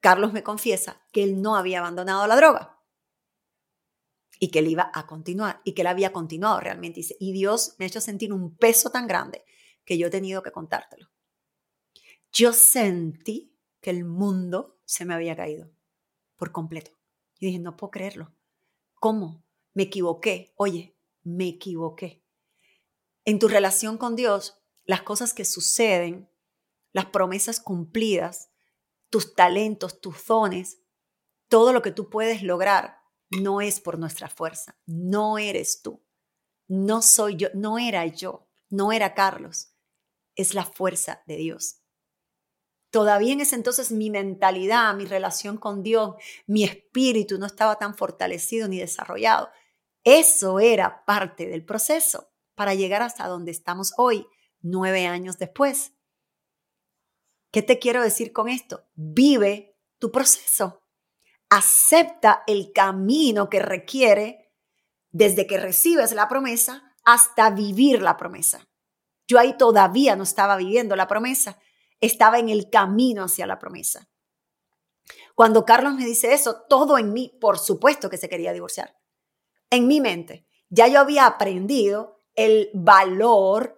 Carlos 0.00 0.32
me 0.32 0.42
confiesa 0.42 1.02
que 1.12 1.24
él 1.24 1.42
no 1.42 1.56
había 1.56 1.80
abandonado 1.80 2.26
la 2.26 2.36
droga 2.36 2.80
y 4.38 4.50
que 4.50 4.60
él 4.60 4.68
iba 4.68 4.90
a 4.94 5.06
continuar 5.06 5.60
y 5.64 5.72
que 5.72 5.82
él 5.82 5.88
había 5.88 6.12
continuado 6.12 6.60
realmente. 6.60 7.02
Y 7.18 7.32
Dios 7.32 7.74
me 7.78 7.84
ha 7.84 7.88
hecho 7.88 8.00
sentir 8.00 8.32
un 8.32 8.56
peso 8.56 8.90
tan 8.90 9.06
grande 9.06 9.44
que 9.84 9.98
yo 9.98 10.06
he 10.06 10.10
tenido 10.10 10.42
que 10.42 10.52
contártelo. 10.52 11.10
Yo 12.32 12.52
sentí 12.52 13.56
que 13.80 13.90
el 13.90 14.04
mundo 14.04 14.78
se 14.84 15.04
me 15.04 15.14
había 15.14 15.36
caído 15.36 15.70
por 16.36 16.52
completo. 16.52 16.92
Y 17.38 17.46
dije, 17.46 17.58
no 17.58 17.76
puedo 17.76 17.90
creerlo. 17.90 18.32
¿Cómo? 18.94 19.44
Me 19.74 19.84
equivoqué. 19.84 20.52
Oye, 20.56 20.96
me 21.22 21.48
equivoqué. 21.48 22.22
En 23.24 23.38
tu 23.38 23.48
relación 23.48 23.98
con 23.98 24.16
Dios, 24.16 24.58
las 24.84 25.02
cosas 25.02 25.34
que 25.34 25.44
suceden, 25.44 26.30
las 26.92 27.06
promesas 27.06 27.60
cumplidas, 27.60 28.47
tus 29.10 29.34
talentos, 29.34 30.00
tus 30.00 30.26
dones, 30.26 30.80
todo 31.48 31.72
lo 31.72 31.82
que 31.82 31.92
tú 31.92 32.10
puedes 32.10 32.42
lograr, 32.42 32.98
no 33.30 33.60
es 33.60 33.80
por 33.80 33.98
nuestra 33.98 34.28
fuerza, 34.28 34.78
no 34.86 35.38
eres 35.38 35.82
tú, 35.82 36.04
no 36.66 37.02
soy 37.02 37.36
yo, 37.36 37.48
no 37.54 37.78
era 37.78 38.06
yo, 38.06 38.48
no 38.68 38.92
era 38.92 39.14
Carlos, 39.14 39.74
es 40.34 40.54
la 40.54 40.64
fuerza 40.64 41.22
de 41.26 41.36
Dios. 41.36 41.82
Todavía 42.90 43.34
en 43.34 43.42
ese 43.42 43.54
entonces 43.54 43.92
mi 43.92 44.08
mentalidad, 44.08 44.94
mi 44.94 45.04
relación 45.04 45.58
con 45.58 45.82
Dios, 45.82 46.14
mi 46.46 46.64
espíritu 46.64 47.38
no 47.38 47.46
estaba 47.46 47.76
tan 47.76 47.94
fortalecido 47.94 48.66
ni 48.66 48.78
desarrollado. 48.78 49.50
Eso 50.04 50.58
era 50.58 51.04
parte 51.04 51.46
del 51.46 51.64
proceso 51.64 52.30
para 52.54 52.74
llegar 52.74 53.02
hasta 53.02 53.26
donde 53.26 53.50
estamos 53.50 53.92
hoy, 53.98 54.26
nueve 54.60 55.06
años 55.06 55.38
después. 55.38 55.92
¿Qué 57.50 57.62
te 57.62 57.78
quiero 57.78 58.02
decir 58.02 58.32
con 58.32 58.48
esto? 58.48 58.84
Vive 58.94 59.76
tu 59.98 60.10
proceso 60.10 60.82
acepta 61.50 62.42
el 62.46 62.72
camino 62.72 63.48
que 63.48 63.60
requiere 63.60 64.52
desde 65.10 65.46
que 65.46 65.58
recibes 65.58 66.12
la 66.12 66.28
promesa 66.28 66.94
hasta 67.04 67.50
vivir 67.50 68.02
la 68.02 68.16
promesa. 68.16 68.68
Yo 69.26 69.38
ahí 69.38 69.56
todavía 69.56 70.16
no 70.16 70.24
estaba 70.24 70.56
viviendo 70.56 70.96
la 70.96 71.06
promesa. 71.06 71.58
estaba 72.00 72.38
en 72.38 72.48
el 72.48 72.70
camino 72.70 73.24
hacia 73.24 73.44
la 73.44 73.58
promesa. 73.58 74.08
Cuando 75.34 75.64
Carlos 75.64 75.94
me 75.94 76.06
dice 76.06 76.32
eso, 76.32 76.62
todo 76.68 76.96
en 76.96 77.12
mí, 77.12 77.36
por 77.40 77.58
supuesto 77.58 78.08
que 78.08 78.18
se 78.18 78.28
quería 78.28 78.52
divorciar. 78.52 78.96
En 79.68 79.88
mi 79.88 80.00
mente, 80.00 80.46
ya 80.68 80.86
yo 80.86 81.00
había 81.00 81.26
aprendido 81.26 82.20
el 82.36 82.70
valor 82.72 83.77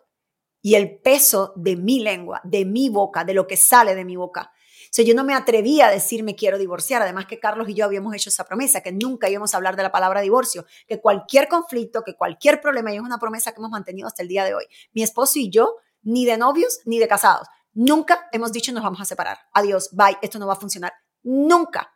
y 0.63 0.75
el 0.75 0.99
peso 0.99 1.53
de 1.57 1.77
mi 1.77 2.01
lengua, 2.01 2.41
de 2.45 2.65
mi 2.65 2.89
boca, 2.89 3.25
de 3.25 3.35
lo 3.35 3.47
que 3.47 3.57
sale 3.57 3.95
de 3.95 4.05
mi 4.05 4.17
boca. 4.17 4.53
O 4.91 4.93
sea, 4.93 5.05
yo 5.05 5.15
no 5.15 5.23
me 5.23 5.35
atrevía 5.35 5.87
a 5.87 5.91
decir 5.91 6.25
me 6.25 6.35
quiero 6.35 6.59
divorciar, 6.59 7.01
además 7.01 7.27
que 7.27 7.39
Carlos 7.39 7.69
y 7.69 7.75
yo 7.75 7.85
habíamos 7.85 8.13
hecho 8.15 8.29
esa 8.29 8.45
promesa, 8.45 8.83
que 8.83 8.91
nunca 8.91 9.31
íbamos 9.31 9.55
a 9.55 9.57
hablar 9.57 9.77
de 9.77 9.85
la 9.85 9.93
palabra 9.93 10.21
divorcio, 10.21 10.67
que 10.89 11.01
cualquier 11.01 11.47
conflicto, 11.47 12.03
que 12.03 12.17
cualquier 12.17 12.61
problema, 12.61 12.93
y 12.93 12.97
es 12.97 13.03
una 13.03 13.19
promesa 13.19 13.53
que 13.53 13.61
hemos 13.61 13.71
mantenido 13.71 14.09
hasta 14.09 14.23
el 14.23 14.29
día 14.29 14.45
de 14.45 14.55
hoy. 14.55 14.65
Mi 14.93 15.05
esposo 15.05 15.39
y 15.39 15.49
yo, 15.49 15.77
ni 16.03 16.25
de 16.25 16.37
novios 16.37 16.81
ni 16.87 16.99
de 16.99 17.07
casados, 17.07 17.47
nunca 17.73 18.29
hemos 18.33 18.51
dicho 18.51 18.73
nos 18.73 18.83
vamos 18.83 19.01
a 19.01 19.05
separar. 19.05 19.39
Adiós, 19.53 19.91
bye, 19.93 20.19
esto 20.23 20.41
no 20.41 20.49
va 20.49 20.55
a 20.55 20.61
funcionar. 20.61 20.93
Nunca. 21.23 21.93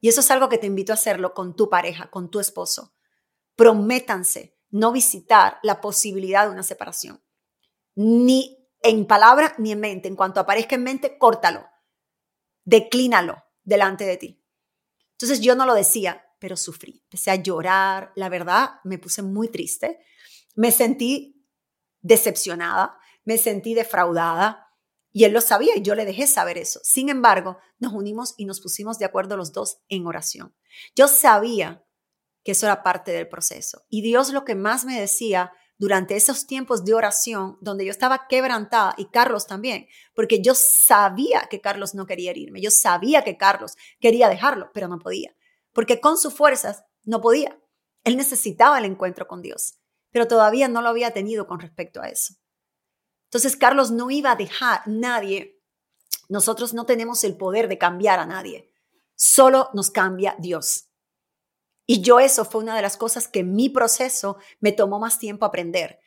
Y 0.00 0.08
eso 0.08 0.20
es 0.20 0.30
algo 0.32 0.48
que 0.48 0.58
te 0.58 0.66
invito 0.66 0.92
a 0.92 0.94
hacerlo 0.94 1.34
con 1.34 1.54
tu 1.54 1.68
pareja, 1.68 2.10
con 2.10 2.30
tu 2.30 2.40
esposo. 2.40 2.94
Prométanse 3.54 4.56
no 4.70 4.90
visitar 4.90 5.58
la 5.62 5.80
posibilidad 5.80 6.46
de 6.46 6.52
una 6.52 6.62
separación. 6.62 7.22
Ni 8.02 8.66
en 8.82 9.06
palabra 9.06 9.54
ni 9.58 9.72
en 9.72 9.80
mente. 9.80 10.08
En 10.08 10.16
cuanto 10.16 10.40
aparezca 10.40 10.74
en 10.74 10.84
mente, 10.84 11.18
córtalo. 11.18 11.66
Declínalo 12.64 13.44
delante 13.62 14.06
de 14.06 14.16
ti. 14.16 14.42
Entonces 15.12 15.42
yo 15.42 15.54
no 15.54 15.66
lo 15.66 15.74
decía, 15.74 16.24
pero 16.38 16.56
sufrí. 16.56 17.02
Empecé 17.04 17.30
a 17.30 17.34
llorar. 17.34 18.12
La 18.16 18.30
verdad, 18.30 18.80
me 18.84 18.98
puse 18.98 19.20
muy 19.20 19.48
triste. 19.48 20.00
Me 20.54 20.72
sentí 20.72 21.46
decepcionada. 22.00 22.98
Me 23.24 23.36
sentí 23.36 23.74
defraudada. 23.74 24.68
Y 25.12 25.24
él 25.24 25.32
lo 25.32 25.42
sabía 25.42 25.76
y 25.76 25.82
yo 25.82 25.94
le 25.94 26.06
dejé 26.06 26.26
saber 26.26 26.56
eso. 26.56 26.80
Sin 26.82 27.10
embargo, 27.10 27.58
nos 27.78 27.92
unimos 27.92 28.32
y 28.38 28.46
nos 28.46 28.62
pusimos 28.62 28.98
de 28.98 29.04
acuerdo 29.04 29.36
los 29.36 29.52
dos 29.52 29.82
en 29.90 30.06
oración. 30.06 30.56
Yo 30.96 31.06
sabía 31.06 31.84
que 32.44 32.52
eso 32.52 32.64
era 32.64 32.82
parte 32.82 33.12
del 33.12 33.28
proceso. 33.28 33.84
Y 33.90 34.00
Dios 34.00 34.30
lo 34.30 34.46
que 34.46 34.54
más 34.54 34.86
me 34.86 34.98
decía 34.98 35.52
durante 35.80 36.14
esos 36.14 36.46
tiempos 36.46 36.84
de 36.84 36.92
oración, 36.92 37.56
donde 37.62 37.86
yo 37.86 37.90
estaba 37.90 38.28
quebrantada, 38.28 38.94
y 38.98 39.06
Carlos 39.06 39.46
también, 39.46 39.88
porque 40.14 40.42
yo 40.42 40.54
sabía 40.54 41.48
que 41.48 41.62
Carlos 41.62 41.94
no 41.94 42.04
quería 42.04 42.36
irme, 42.36 42.60
yo 42.60 42.70
sabía 42.70 43.24
que 43.24 43.38
Carlos 43.38 43.76
quería 43.98 44.28
dejarlo, 44.28 44.70
pero 44.74 44.88
no 44.88 44.98
podía, 44.98 45.34
porque 45.72 45.98
con 45.98 46.18
sus 46.18 46.34
fuerzas 46.34 46.84
no 47.04 47.22
podía. 47.22 47.58
Él 48.04 48.18
necesitaba 48.18 48.76
el 48.76 48.84
encuentro 48.84 49.26
con 49.26 49.40
Dios, 49.40 49.78
pero 50.10 50.28
todavía 50.28 50.68
no 50.68 50.82
lo 50.82 50.90
había 50.90 51.12
tenido 51.12 51.46
con 51.46 51.60
respecto 51.60 52.02
a 52.02 52.08
eso. 52.08 52.34
Entonces 53.28 53.56
Carlos 53.56 53.90
no 53.90 54.10
iba 54.10 54.32
a 54.32 54.36
dejar 54.36 54.82
nadie. 54.86 55.62
Nosotros 56.28 56.74
no 56.74 56.84
tenemos 56.84 57.24
el 57.24 57.38
poder 57.38 57.68
de 57.68 57.78
cambiar 57.78 58.18
a 58.18 58.26
nadie. 58.26 58.70
Solo 59.14 59.70
nos 59.72 59.90
cambia 59.90 60.36
Dios. 60.38 60.89
Y 61.90 62.02
yo 62.02 62.20
eso 62.20 62.44
fue 62.44 62.62
una 62.62 62.76
de 62.76 62.82
las 62.82 62.96
cosas 62.96 63.26
que 63.26 63.42
mi 63.42 63.68
proceso 63.68 64.36
me 64.60 64.70
tomó 64.70 65.00
más 65.00 65.18
tiempo 65.18 65.44
aprender. 65.44 65.98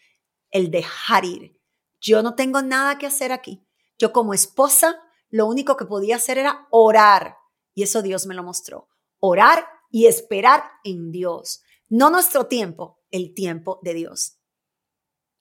El 0.50 0.72
dejar 0.72 1.26
ir. 1.26 1.60
Yo 2.00 2.24
no 2.24 2.36
tengo 2.36 2.62
nada 2.62 2.98
que 2.98 3.06
hacer 3.06 3.34
aquí. 3.34 3.68
Yo 4.00 4.14
como 4.14 4.34
esposa, 4.34 5.02
lo 5.30 5.46
único 5.46 5.76
que 5.76 5.84
podía 5.84 6.16
hacer 6.16 6.38
era 6.38 6.70
orar. 6.72 7.36
Y 7.74 7.84
eso 7.84 8.02
Dios 8.02 8.26
me 8.28 8.34
lo 8.34 8.44
mostró. 8.44 8.88
Orar 9.20 9.68
y 9.92 10.06
esperar 10.06 10.64
en 10.86 11.12
Dios. 11.12 11.64
No 11.90 12.10
nuestro 12.10 12.46
tiempo, 12.46 13.02
el 13.12 13.34
tiempo 13.34 13.82
de 13.84 13.94
Dios. 13.94 14.40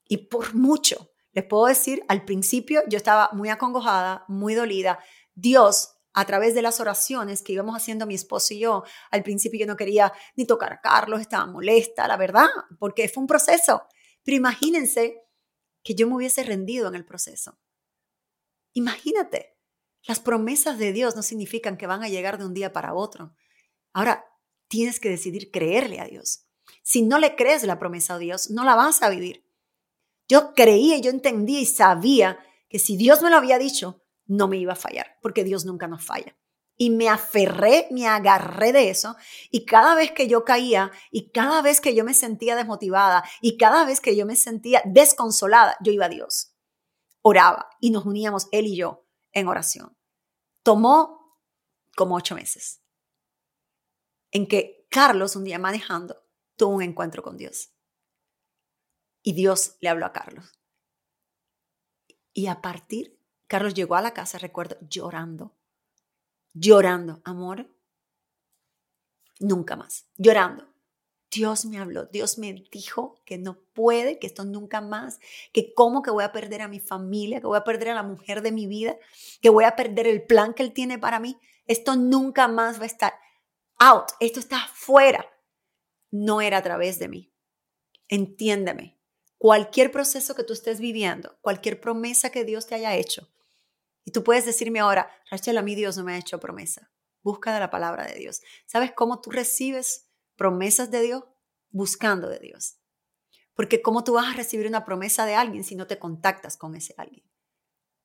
Y 0.08 0.26
por 0.26 0.56
mucho 0.56 1.12
les 1.30 1.44
puedo 1.44 1.66
decir, 1.66 2.02
al 2.08 2.24
principio 2.24 2.82
yo 2.88 2.96
estaba 2.96 3.30
muy 3.32 3.48
acongojada, 3.48 4.24
muy 4.26 4.54
dolida. 4.54 4.98
Dios, 5.36 5.94
a 6.14 6.24
través 6.26 6.54
de 6.54 6.62
las 6.62 6.80
oraciones 6.80 7.42
que 7.42 7.52
íbamos 7.52 7.76
haciendo 7.76 8.06
mi 8.06 8.14
esposo 8.14 8.54
y 8.54 8.60
yo, 8.60 8.84
al 9.10 9.22
principio 9.22 9.60
yo 9.60 9.66
no 9.66 9.76
quería 9.76 10.12
ni 10.36 10.46
tocar 10.46 10.72
a 10.72 10.80
Carlos, 10.80 11.20
estaba 11.20 11.46
molesta, 11.46 12.06
la 12.06 12.16
verdad, 12.16 12.48
porque 12.78 13.08
fue 13.08 13.22
un 13.22 13.26
proceso. 13.26 13.82
Pero 14.24 14.36
imagínense 14.36 15.22
que 15.82 15.94
yo 15.94 16.06
me 16.06 16.16
hubiese 16.16 16.42
rendido 16.44 16.88
en 16.88 16.94
el 16.94 17.04
proceso. 17.04 17.58
Imagínate, 18.74 19.56
las 20.04 20.20
promesas 20.20 20.78
de 20.78 20.92
Dios 20.92 21.16
no 21.16 21.22
significan 21.22 21.76
que 21.76 21.86
van 21.86 22.02
a 22.02 22.08
llegar 22.08 22.38
de 22.38 22.46
un 22.46 22.54
día 22.54 22.72
para 22.72 22.94
otro. 22.94 23.34
Ahora, 23.92 24.24
tienes 24.68 25.00
que 25.00 25.10
decidir 25.10 25.50
creerle 25.50 26.00
a 26.00 26.06
Dios. 26.06 26.46
Si 26.82 27.02
no 27.02 27.18
le 27.18 27.36
crees 27.36 27.62
la 27.64 27.78
promesa 27.78 28.14
a 28.14 28.18
Dios, 28.18 28.50
no 28.50 28.64
la 28.64 28.74
vas 28.74 29.02
a 29.02 29.10
vivir. 29.10 29.44
Yo 30.28 30.54
creía, 30.54 30.98
yo 30.98 31.10
entendía 31.10 31.60
y 31.60 31.66
sabía 31.66 32.38
que 32.68 32.78
si 32.78 32.96
Dios 32.96 33.22
me 33.22 33.30
lo 33.30 33.36
había 33.36 33.58
dicho, 33.58 34.01
no 34.32 34.48
me 34.48 34.56
iba 34.56 34.72
a 34.72 34.76
fallar, 34.76 35.18
porque 35.20 35.44
Dios 35.44 35.64
nunca 35.64 35.88
nos 35.88 36.04
falla. 36.04 36.36
Y 36.76 36.90
me 36.90 37.08
aferré, 37.08 37.86
me 37.90 38.06
agarré 38.06 38.72
de 38.72 38.88
eso. 38.88 39.14
Y 39.50 39.66
cada 39.66 39.94
vez 39.94 40.12
que 40.12 40.26
yo 40.26 40.44
caía, 40.44 40.90
y 41.10 41.30
cada 41.30 41.60
vez 41.60 41.80
que 41.80 41.94
yo 41.94 42.02
me 42.02 42.14
sentía 42.14 42.56
desmotivada, 42.56 43.24
y 43.40 43.58
cada 43.58 43.84
vez 43.84 44.00
que 44.00 44.16
yo 44.16 44.24
me 44.24 44.36
sentía 44.36 44.82
desconsolada, 44.86 45.76
yo 45.80 45.92
iba 45.92 46.06
a 46.06 46.08
Dios. 46.08 46.54
Oraba 47.20 47.68
y 47.78 47.90
nos 47.90 48.06
uníamos 48.06 48.48
él 48.52 48.66
y 48.66 48.76
yo 48.76 49.06
en 49.32 49.48
oración. 49.48 49.96
Tomó 50.62 51.38
como 51.94 52.16
ocho 52.16 52.34
meses 52.34 52.80
en 54.30 54.46
que 54.48 54.86
Carlos, 54.90 55.36
un 55.36 55.44
día 55.44 55.58
manejando, 55.58 56.24
tuvo 56.56 56.76
un 56.76 56.82
encuentro 56.82 57.22
con 57.22 57.36
Dios. 57.36 57.70
Y 59.22 59.34
Dios 59.34 59.76
le 59.80 59.90
habló 59.90 60.06
a 60.06 60.12
Carlos. 60.12 60.58
Y 62.32 62.46
a 62.46 62.60
partir, 62.62 63.21
Carlos 63.52 63.74
llegó 63.74 63.96
a 63.96 64.00
la 64.00 64.14
casa, 64.14 64.38
recuerdo, 64.38 64.78
llorando, 64.80 65.52
llorando, 66.54 67.20
amor, 67.22 67.68
nunca 69.40 69.76
más, 69.76 70.06
llorando. 70.16 70.66
Dios 71.30 71.66
me 71.66 71.78
habló, 71.78 72.06
Dios 72.06 72.38
me 72.38 72.64
dijo 72.72 73.20
que 73.26 73.36
no 73.36 73.58
puede, 73.74 74.18
que 74.18 74.26
esto 74.26 74.46
nunca 74.46 74.80
más, 74.80 75.20
que 75.52 75.74
cómo 75.74 76.00
que 76.00 76.10
voy 76.10 76.24
a 76.24 76.32
perder 76.32 76.62
a 76.62 76.68
mi 76.68 76.80
familia, 76.80 77.42
que 77.42 77.46
voy 77.46 77.58
a 77.58 77.64
perder 77.64 77.90
a 77.90 77.94
la 77.96 78.02
mujer 78.02 78.40
de 78.40 78.52
mi 78.52 78.66
vida, 78.66 78.96
que 79.42 79.50
voy 79.50 79.64
a 79.64 79.76
perder 79.76 80.06
el 80.06 80.22
plan 80.22 80.54
que 80.54 80.62
Él 80.62 80.72
tiene 80.72 80.98
para 80.98 81.20
mí. 81.20 81.36
Esto 81.66 81.94
nunca 81.94 82.48
más 82.48 82.78
va 82.78 82.84
a 82.84 82.86
estar 82.86 83.12
out, 83.78 84.12
esto 84.20 84.40
está 84.40 84.66
fuera. 84.72 85.26
No 86.10 86.40
era 86.40 86.56
a 86.56 86.62
través 86.62 86.98
de 86.98 87.08
mí. 87.08 87.30
Entiéndeme, 88.08 88.98
cualquier 89.36 89.92
proceso 89.92 90.34
que 90.34 90.42
tú 90.42 90.54
estés 90.54 90.80
viviendo, 90.80 91.36
cualquier 91.42 91.82
promesa 91.82 92.30
que 92.30 92.46
Dios 92.46 92.66
te 92.66 92.76
haya 92.76 92.96
hecho. 92.96 93.28
Y 94.04 94.12
tú 94.12 94.24
puedes 94.24 94.44
decirme 94.44 94.80
ahora, 94.80 95.10
Rachel, 95.30 95.58
a 95.58 95.62
mí 95.62 95.74
Dios 95.74 95.96
no 95.96 96.04
me 96.04 96.14
ha 96.14 96.18
hecho 96.18 96.40
promesa. 96.40 96.90
Busca 97.22 97.54
de 97.54 97.60
la 97.60 97.70
palabra 97.70 98.06
de 98.06 98.14
Dios. 98.14 98.42
¿Sabes 98.66 98.92
cómo 98.92 99.20
tú 99.20 99.30
recibes 99.30 100.08
promesas 100.36 100.90
de 100.90 101.02
Dios? 101.02 101.24
Buscando 101.70 102.28
de 102.28 102.38
Dios. 102.38 102.78
Porque 103.54 103.82
¿cómo 103.82 104.02
tú 104.02 104.14
vas 104.14 104.32
a 104.32 104.36
recibir 104.36 104.66
una 104.66 104.84
promesa 104.84 105.26
de 105.26 105.34
alguien 105.34 105.64
si 105.64 105.76
no 105.76 105.86
te 105.86 105.98
contactas 105.98 106.56
con 106.56 106.74
ese 106.74 106.94
alguien? 106.96 107.24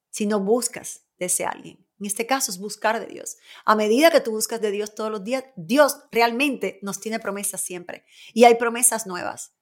Si 0.09 0.25
no 0.25 0.39
buscas 0.39 1.05
de 1.17 1.25
ese 1.25 1.45
alguien. 1.45 1.87
En 1.99 2.05
este 2.05 2.27
caso 2.27 2.51
es 2.51 2.59
buscar 2.59 2.99
de 2.99 3.07
Dios. 3.07 3.37
A 3.65 3.75
medida 3.75 4.11
que 4.11 4.21
tú 4.21 4.31
buscas 4.31 4.61
de 4.61 4.71
Dios 4.71 4.93
todos 4.93 5.09
los 5.09 5.23
días, 5.23 5.45
Dios 5.55 5.97
realmente 6.11 6.79
nos 6.83 6.99
tiene 6.99 7.19
promesas 7.19 7.61
siempre. 7.61 8.05
Y 8.33 8.43
hay 8.43 8.55
promesas 8.55 9.07
nuevas. 9.07 9.53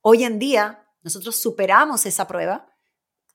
Hoy 0.00 0.24
en 0.24 0.38
día 0.38 0.88
nosotros 1.02 1.36
superamos 1.36 2.06
esa 2.06 2.26
prueba. 2.26 2.69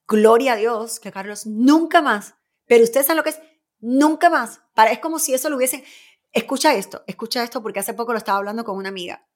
Gloria 0.07 0.53
a 0.53 0.55
Dios 0.55 1.00
que 1.00 1.12
Carlos 1.12 1.45
nunca 1.45 2.01
más, 2.01 2.35
pero 2.65 2.83
ustedes 2.83 3.07
saben 3.07 3.17
lo 3.17 3.24
que 3.24 3.31
es, 3.31 3.41
nunca 3.79 4.29
más. 4.29 4.62
Para, 4.74 4.91
es 4.91 5.00
como 5.00 5.19
si 5.19 5.33
eso 5.33 5.50
lo 5.50 5.57
hubiesen... 5.57 5.83
Escucha 6.31 6.74
esto, 6.75 7.03
escucha 7.07 7.43
esto 7.43 7.62
porque 7.62 7.79
hace 7.79 7.93
poco 7.93 8.12
lo 8.12 8.17
estaba 8.17 8.38
hablando 8.38 8.65
con 8.65 8.77
una 8.77 8.89
amiga. 8.89 9.27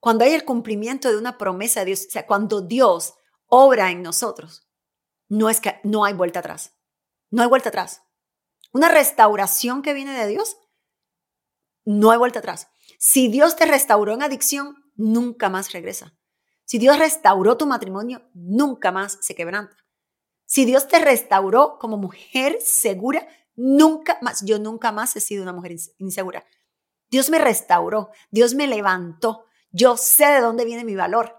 Cuando 0.00 0.24
hay 0.24 0.32
el 0.32 0.44
cumplimiento 0.44 1.08
de 1.08 1.16
una 1.16 1.38
promesa 1.38 1.80
de 1.80 1.86
Dios, 1.86 2.06
o 2.08 2.10
sea, 2.10 2.26
cuando 2.26 2.60
Dios 2.60 3.14
obra 3.46 3.90
en 3.90 4.02
nosotros, 4.02 4.66
no 5.28 5.48
es 5.48 5.60
que 5.60 5.78
no 5.84 6.04
hay 6.04 6.14
vuelta 6.14 6.40
atrás. 6.40 6.74
No 7.30 7.42
hay 7.42 7.48
vuelta 7.48 7.68
atrás. 7.68 8.02
Una 8.72 8.88
restauración 8.88 9.82
que 9.82 9.94
viene 9.94 10.18
de 10.18 10.26
Dios, 10.26 10.56
no 11.84 12.10
hay 12.10 12.18
vuelta 12.18 12.40
atrás. 12.40 12.68
Si 12.98 13.28
Dios 13.28 13.56
te 13.56 13.66
restauró 13.66 14.12
en 14.12 14.22
adicción, 14.22 14.76
nunca 14.96 15.48
más 15.48 15.72
regresa. 15.72 16.16
Si 16.70 16.78
Dios 16.78 17.00
restauró 17.00 17.56
tu 17.56 17.66
matrimonio, 17.66 18.22
nunca 18.32 18.92
más 18.92 19.18
se 19.22 19.34
quebranta. 19.34 19.76
Si 20.46 20.64
Dios 20.64 20.86
te 20.86 21.00
restauró 21.00 21.78
como 21.80 21.96
mujer 21.96 22.58
segura, 22.60 23.26
nunca 23.56 24.20
más, 24.22 24.44
yo 24.44 24.60
nunca 24.60 24.92
más 24.92 25.16
he 25.16 25.20
sido 25.20 25.42
una 25.42 25.52
mujer 25.52 25.74
insegura. 25.98 26.46
Dios 27.08 27.28
me 27.28 27.40
restauró, 27.40 28.10
Dios 28.30 28.54
me 28.54 28.68
levantó. 28.68 29.46
Yo 29.72 29.96
sé 29.96 30.26
de 30.26 30.40
dónde 30.40 30.64
viene 30.64 30.84
mi 30.84 30.94
valor, 30.94 31.34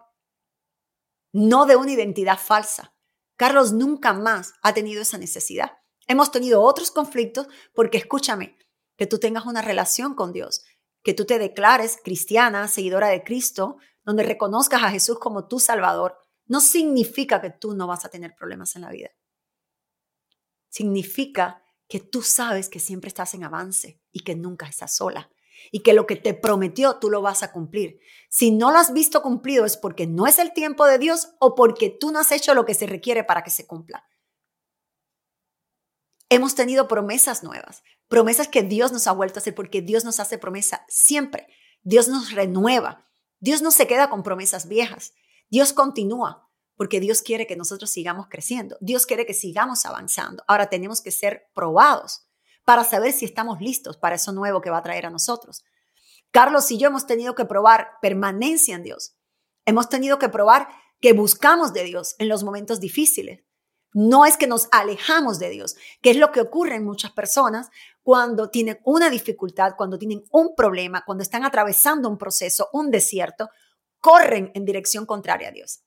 no 1.31 1.65
de 1.65 1.77
una 1.77 1.93
identidad 1.93 2.37
falsa. 2.37 2.93
Carlos 3.37 3.71
nunca 3.71 4.11
más 4.11 4.55
ha 4.61 4.73
tenido 4.73 5.01
esa 5.01 5.17
necesidad. 5.17 5.77
Hemos 6.07 6.33
tenido 6.33 6.61
otros 6.61 6.91
conflictos 6.91 7.47
porque 7.73 7.99
escúchame, 7.99 8.57
que 8.97 9.07
tú 9.07 9.17
tengas 9.17 9.45
una 9.45 9.61
relación 9.61 10.13
con 10.13 10.33
Dios, 10.33 10.65
que 11.03 11.13
tú 11.13 11.23
te 11.23 11.39
declares 11.39 11.99
cristiana, 12.03 12.67
seguidora 12.67 13.07
de 13.07 13.23
Cristo, 13.23 13.77
donde 14.03 14.23
reconozcas 14.23 14.83
a 14.83 14.89
Jesús 14.89 15.19
como 15.19 15.47
tu 15.47 15.59
Salvador, 15.59 16.17
no 16.45 16.59
significa 16.59 17.41
que 17.41 17.49
tú 17.49 17.73
no 17.75 17.87
vas 17.87 18.05
a 18.05 18.09
tener 18.09 18.35
problemas 18.35 18.75
en 18.75 18.81
la 18.81 18.91
vida. 18.91 19.11
Significa 20.69 21.63
que 21.87 21.99
tú 21.99 22.21
sabes 22.21 22.69
que 22.69 22.79
siempre 22.79 23.09
estás 23.09 23.33
en 23.33 23.43
avance 23.43 24.01
y 24.11 24.21
que 24.21 24.35
nunca 24.35 24.65
estás 24.65 24.95
sola 24.95 25.29
y 25.71 25.81
que 25.83 25.93
lo 25.93 26.07
que 26.07 26.15
te 26.15 26.33
prometió 26.33 26.97
tú 26.97 27.09
lo 27.09 27.21
vas 27.21 27.43
a 27.43 27.51
cumplir. 27.51 27.99
Si 28.29 28.51
no 28.51 28.71
lo 28.71 28.79
has 28.79 28.93
visto 28.93 29.21
cumplido 29.21 29.65
es 29.65 29.77
porque 29.77 30.07
no 30.07 30.25
es 30.25 30.39
el 30.39 30.53
tiempo 30.53 30.85
de 30.85 30.97
Dios 30.97 31.35
o 31.39 31.53
porque 31.55 31.89
tú 31.89 32.11
no 32.11 32.19
has 32.19 32.31
hecho 32.31 32.53
lo 32.53 32.65
que 32.65 32.73
se 32.73 32.87
requiere 32.87 33.23
para 33.23 33.43
que 33.43 33.51
se 33.51 33.67
cumpla. 33.67 34.07
Hemos 36.29 36.55
tenido 36.55 36.87
promesas 36.87 37.43
nuevas, 37.43 37.83
promesas 38.07 38.47
que 38.47 38.63
Dios 38.63 38.93
nos 38.93 39.05
ha 39.07 39.11
vuelto 39.11 39.39
a 39.39 39.41
hacer 39.41 39.53
porque 39.53 39.81
Dios 39.81 40.05
nos 40.05 40.21
hace 40.21 40.37
promesa 40.37 40.85
siempre. 40.87 41.47
Dios 41.83 42.07
nos 42.07 42.31
renueva. 42.31 43.10
Dios 43.41 43.61
no 43.61 43.71
se 43.71 43.87
queda 43.87 44.09
con 44.09 44.23
promesas 44.23 44.67
viejas. 44.67 45.13
Dios 45.49 45.73
continúa 45.73 46.47
porque 46.77 46.99
Dios 46.99 47.21
quiere 47.21 47.47
que 47.47 47.57
nosotros 47.57 47.89
sigamos 47.89 48.27
creciendo. 48.29 48.77
Dios 48.79 49.05
quiere 49.05 49.25
que 49.25 49.33
sigamos 49.33 49.85
avanzando. 49.85 50.43
Ahora 50.47 50.69
tenemos 50.69 51.01
que 51.01 51.11
ser 51.11 51.49
probados 51.53 52.27
para 52.65 52.83
saber 52.83 53.13
si 53.13 53.25
estamos 53.25 53.59
listos 53.59 53.97
para 53.97 54.15
eso 54.15 54.31
nuevo 54.31 54.61
que 54.61 54.69
va 54.69 54.77
a 54.77 54.83
traer 54.83 55.07
a 55.07 55.09
nosotros. 55.09 55.63
Carlos 56.31 56.71
y 56.71 56.77
yo 56.77 56.87
hemos 56.87 57.07
tenido 57.07 57.35
que 57.35 57.45
probar 57.45 57.89
permanencia 58.01 58.75
en 58.75 58.83
Dios. 58.83 59.15
Hemos 59.65 59.89
tenido 59.89 60.19
que 60.19 60.29
probar 60.29 60.69
que 61.01 61.13
buscamos 61.13 61.73
de 61.73 61.83
Dios 61.83 62.15
en 62.19 62.29
los 62.29 62.43
momentos 62.43 62.79
difíciles. 62.79 63.43
No 63.93 64.25
es 64.25 64.37
que 64.37 64.47
nos 64.47 64.69
alejamos 64.71 65.37
de 65.39 65.49
Dios, 65.49 65.75
que 66.01 66.11
es 66.11 66.17
lo 66.17 66.31
que 66.31 66.41
ocurre 66.41 66.75
en 66.75 66.85
muchas 66.85 67.11
personas 67.11 67.69
cuando 68.03 68.49
tienen 68.49 68.79
una 68.83 69.09
dificultad, 69.09 69.73
cuando 69.77 69.97
tienen 69.97 70.23
un 70.31 70.55
problema, 70.55 71.03
cuando 71.05 71.23
están 71.23 71.43
atravesando 71.43 72.09
un 72.09 72.17
proceso, 72.17 72.69
un 72.73 72.89
desierto, 72.89 73.49
corren 73.99 74.51
en 74.55 74.65
dirección 74.65 75.05
contraria 75.05 75.49
a 75.49 75.51
Dios. 75.51 75.83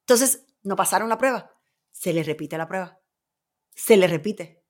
Entonces, 0.00 0.44
no 0.62 0.76
pasaron 0.76 1.08
la 1.08 1.18
prueba, 1.18 1.52
se 1.90 2.12
les 2.12 2.26
repite 2.26 2.58
la 2.58 2.68
prueba, 2.68 3.00
se 3.74 3.96
les 3.96 4.10
repite. 4.10 4.62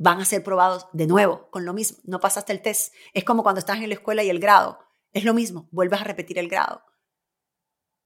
Van 0.00 0.20
a 0.20 0.24
ser 0.24 0.44
probados 0.44 0.86
de 0.92 1.08
nuevo 1.08 1.50
con 1.50 1.64
lo 1.64 1.74
mismo. 1.74 1.98
No 2.04 2.20
pasaste 2.20 2.52
el 2.52 2.62
test. 2.62 2.94
Es 3.14 3.24
como 3.24 3.42
cuando 3.42 3.58
estás 3.58 3.78
en 3.78 3.88
la 3.88 3.94
escuela 3.94 4.22
y 4.22 4.30
el 4.30 4.38
grado. 4.38 4.78
Es 5.12 5.24
lo 5.24 5.34
mismo, 5.34 5.68
vuelves 5.72 6.00
a 6.00 6.04
repetir 6.04 6.38
el 6.38 6.48
grado. 6.48 6.84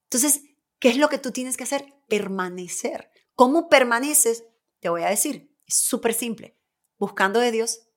Entonces, 0.04 0.42
¿qué 0.82 0.88
es 0.88 0.98
lo 0.98 1.08
que 1.08 1.18
tú 1.18 1.30
tienes 1.30 1.56
que 1.56 1.62
hacer? 1.62 1.94
Permanecer. 2.08 3.08
¿Cómo 3.36 3.68
permaneces? 3.68 4.44
Te 4.80 4.88
voy 4.88 5.02
a 5.02 5.10
decir, 5.10 5.56
es 5.64 5.76
súper 5.76 6.12
simple. 6.12 6.58
Buscando 6.98 7.38
de 7.38 7.52
Dios, 7.52 7.88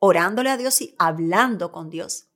orándole 0.00 0.50
a 0.50 0.56
Dios 0.56 0.82
y 0.82 0.96
hablando 0.98 1.70
con 1.70 1.88
Dios. 1.88 2.28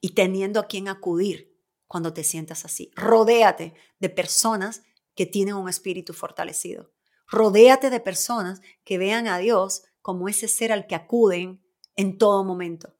Y 0.00 0.14
teniendo 0.14 0.60
a 0.60 0.66
quien 0.66 0.88
acudir 0.88 1.62
cuando 1.86 2.14
te 2.14 2.24
sientas 2.24 2.64
así. 2.64 2.90
Rodéate 2.96 3.74
de 3.98 4.08
personas 4.08 4.82
que 5.14 5.26
tienen 5.26 5.56
un 5.56 5.68
espíritu 5.68 6.14
fortalecido. 6.14 6.94
Rodéate 7.26 7.90
de 7.90 8.00
personas 8.00 8.62
que 8.82 8.96
vean 8.96 9.28
a 9.28 9.36
Dios 9.36 9.82
como 10.00 10.26
ese 10.26 10.48
ser 10.48 10.72
al 10.72 10.86
que 10.86 10.94
acuden 10.94 11.62
en 11.96 12.16
todo 12.16 12.44
momento. 12.44 12.96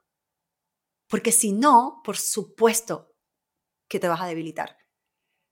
Porque 1.08 1.32
si 1.32 1.52
no, 1.52 2.02
por 2.04 2.18
supuesto 2.18 3.14
que 3.88 3.98
te 3.98 4.06
vas 4.06 4.20
a 4.20 4.26
debilitar. 4.26 4.79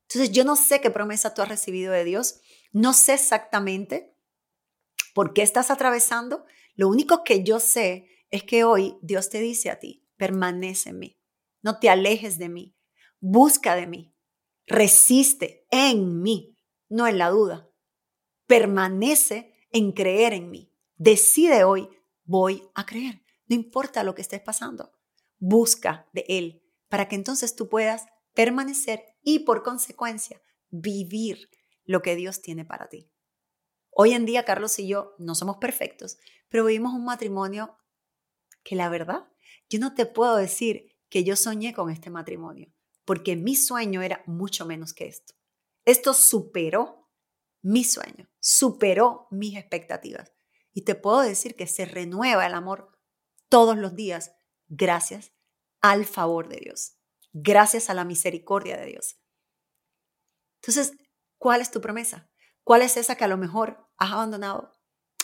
Entonces, 0.09 0.33
yo 0.33 0.45
no 0.45 0.57
sé 0.57 0.81
qué 0.81 0.91
promesa 0.91 1.35
tú 1.35 1.43
has 1.43 1.49
recibido 1.49 1.93
de 1.93 2.05
Dios, 2.05 2.41
no 2.73 2.93
sé 2.93 3.15
exactamente 3.15 4.17
por 5.15 5.35
qué 5.35 5.43
estás 5.43 5.71
atravesando. 5.71 6.45
Lo 6.75 6.89
único 6.89 7.25
que 7.25 7.45
yo 7.45 7.61
sé 7.61 8.09
es 8.31 8.43
que 8.43 8.65
hoy 8.65 8.97
Dios 9.03 9.29
te 9.29 9.41
dice 9.41 9.71
a 9.71 9.79
ti, 9.79 10.07
permanece 10.17 10.91
en 10.91 10.99
mí, 10.99 11.21
no 11.63 11.79
te 11.79 11.91
alejes 11.91 12.39
de 12.39 12.49
mí, 12.49 12.77
busca 13.21 13.77
de 13.77 13.87
mí, 13.87 14.15
resiste 14.67 15.67
en 15.71 16.23
mí, 16.23 16.57
no 16.89 17.07
en 17.07 17.19
la 17.19 17.29
duda. 17.29 17.71
Permanece 18.47 19.53
en 19.71 19.93
creer 19.93 20.33
en 20.33 20.51
mí. 20.51 20.73
Decide 20.97 21.65
hoy, 21.65 21.89
voy 22.25 22.63
a 22.75 22.87
creer. 22.87 23.23
No 23.47 23.57
importa 23.57 24.03
lo 24.05 24.15
que 24.15 24.23
estés 24.23 24.41
pasando. 24.41 24.93
Busca 25.39 26.09
de 26.13 26.25
Él 26.29 26.63
para 26.89 27.09
que 27.09 27.17
entonces 27.17 27.55
tú 27.55 27.69
puedas 27.69 28.07
permanecer 28.39 29.17
y 29.21 29.41
por 29.41 29.65
consecuencia 29.65 30.41
vivir 30.71 31.51
lo 31.85 32.03
que 32.03 32.15
Dios 32.15 32.41
tiene 32.41 32.65
para 32.65 32.89
ti. 32.89 33.11
Hoy 33.91 34.13
en 34.13 34.27
día 34.27 34.45
Carlos 34.45 34.79
y 34.79 34.87
yo 34.87 35.17
no 35.19 35.35
somos 35.35 35.57
perfectos, 35.57 36.19
pero 36.49 36.65
vivimos 36.65 36.93
un 36.93 37.05
matrimonio 37.05 37.77
que 38.63 38.77
la 38.77 38.89
verdad, 38.91 39.27
yo 39.69 39.81
no 39.81 39.93
te 39.93 40.07
puedo 40.07 40.37
decir 40.37 40.95
que 41.09 41.25
yo 41.25 41.35
soñé 41.35 41.75
con 41.75 41.91
este 41.91 42.11
matrimonio 42.11 42.73
porque 43.05 43.35
mi 43.35 43.57
sueño 43.57 44.03
era 44.03 44.23
mucho 44.27 44.65
menos 44.67 44.95
que 44.95 45.09
esto. 45.09 45.35
Esto 45.85 46.15
superó 46.15 47.11
mi 47.61 47.83
sueño, 47.83 48.31
superó 48.39 49.27
mis 49.33 49.57
expectativas. 49.57 50.33
Y 50.73 50.83
te 50.83 50.95
puedo 50.95 51.23
decir 51.23 51.57
que 51.57 51.67
se 51.67 51.87
renueva 51.87 52.47
el 52.47 52.55
amor 52.55 52.97
todos 53.49 53.77
los 53.77 53.97
días 53.97 54.31
gracias 54.69 55.33
al 55.81 56.05
favor 56.05 56.49
de 56.49 56.59
Dios, 56.59 56.98
gracias 57.33 57.91
a 57.91 57.95
la 57.95 58.05
misericordia 58.05 58.77
de 58.77 58.87
Dios. 58.87 59.19
Entonces, 60.61 60.97
¿cuál 61.39 61.61
es 61.61 61.71
tu 61.71 61.81
promesa? 61.81 62.31
¿Cuál 62.65 62.83
es 62.83 62.97
esa 62.97 63.17
que 63.17 63.25
a 63.25 63.29
lo 63.29 63.37
mejor 63.37 63.89
has 63.97 64.13
abandonado? 64.13 64.73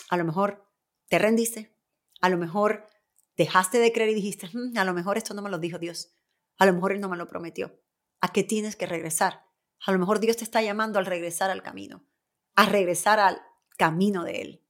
A 0.09 0.17
lo 0.17 0.23
mejor 0.23 0.67
te 1.07 1.19
rendiste, 1.19 1.77
a 2.21 2.29
lo 2.29 2.37
mejor 2.37 2.87
dejaste 3.35 3.79
de 3.79 3.91
creer 3.91 4.11
y 4.11 4.15
dijiste, 4.15 4.49
mm, 4.51 4.77
a 4.77 4.85
lo 4.85 4.93
mejor 4.93 5.17
esto 5.17 5.33
no 5.33 5.41
me 5.41 5.49
lo 5.49 5.59
dijo 5.59 5.77
Dios. 5.77 6.15
A 6.57 6.65
lo 6.65 6.73
mejor 6.73 6.93
Él 6.93 7.01
no 7.01 7.09
me 7.09 7.17
lo 7.17 7.27
prometió. 7.27 7.79
¿A 8.21 8.31
qué 8.31 8.43
tienes 8.43 8.75
que 8.75 8.85
regresar? 8.85 9.45
A 9.85 9.91
lo 9.91 9.99
mejor 9.99 10.19
Dios 10.19 10.37
te 10.37 10.43
está 10.43 10.61
llamando 10.61 10.99
al 10.99 11.05
regresar 11.05 11.51
al 11.51 11.61
camino, 11.61 12.07
a 12.55 12.65
regresar 12.65 13.19
al 13.19 13.41
camino 13.77 14.23
de 14.23 14.41
Él. 14.41 14.65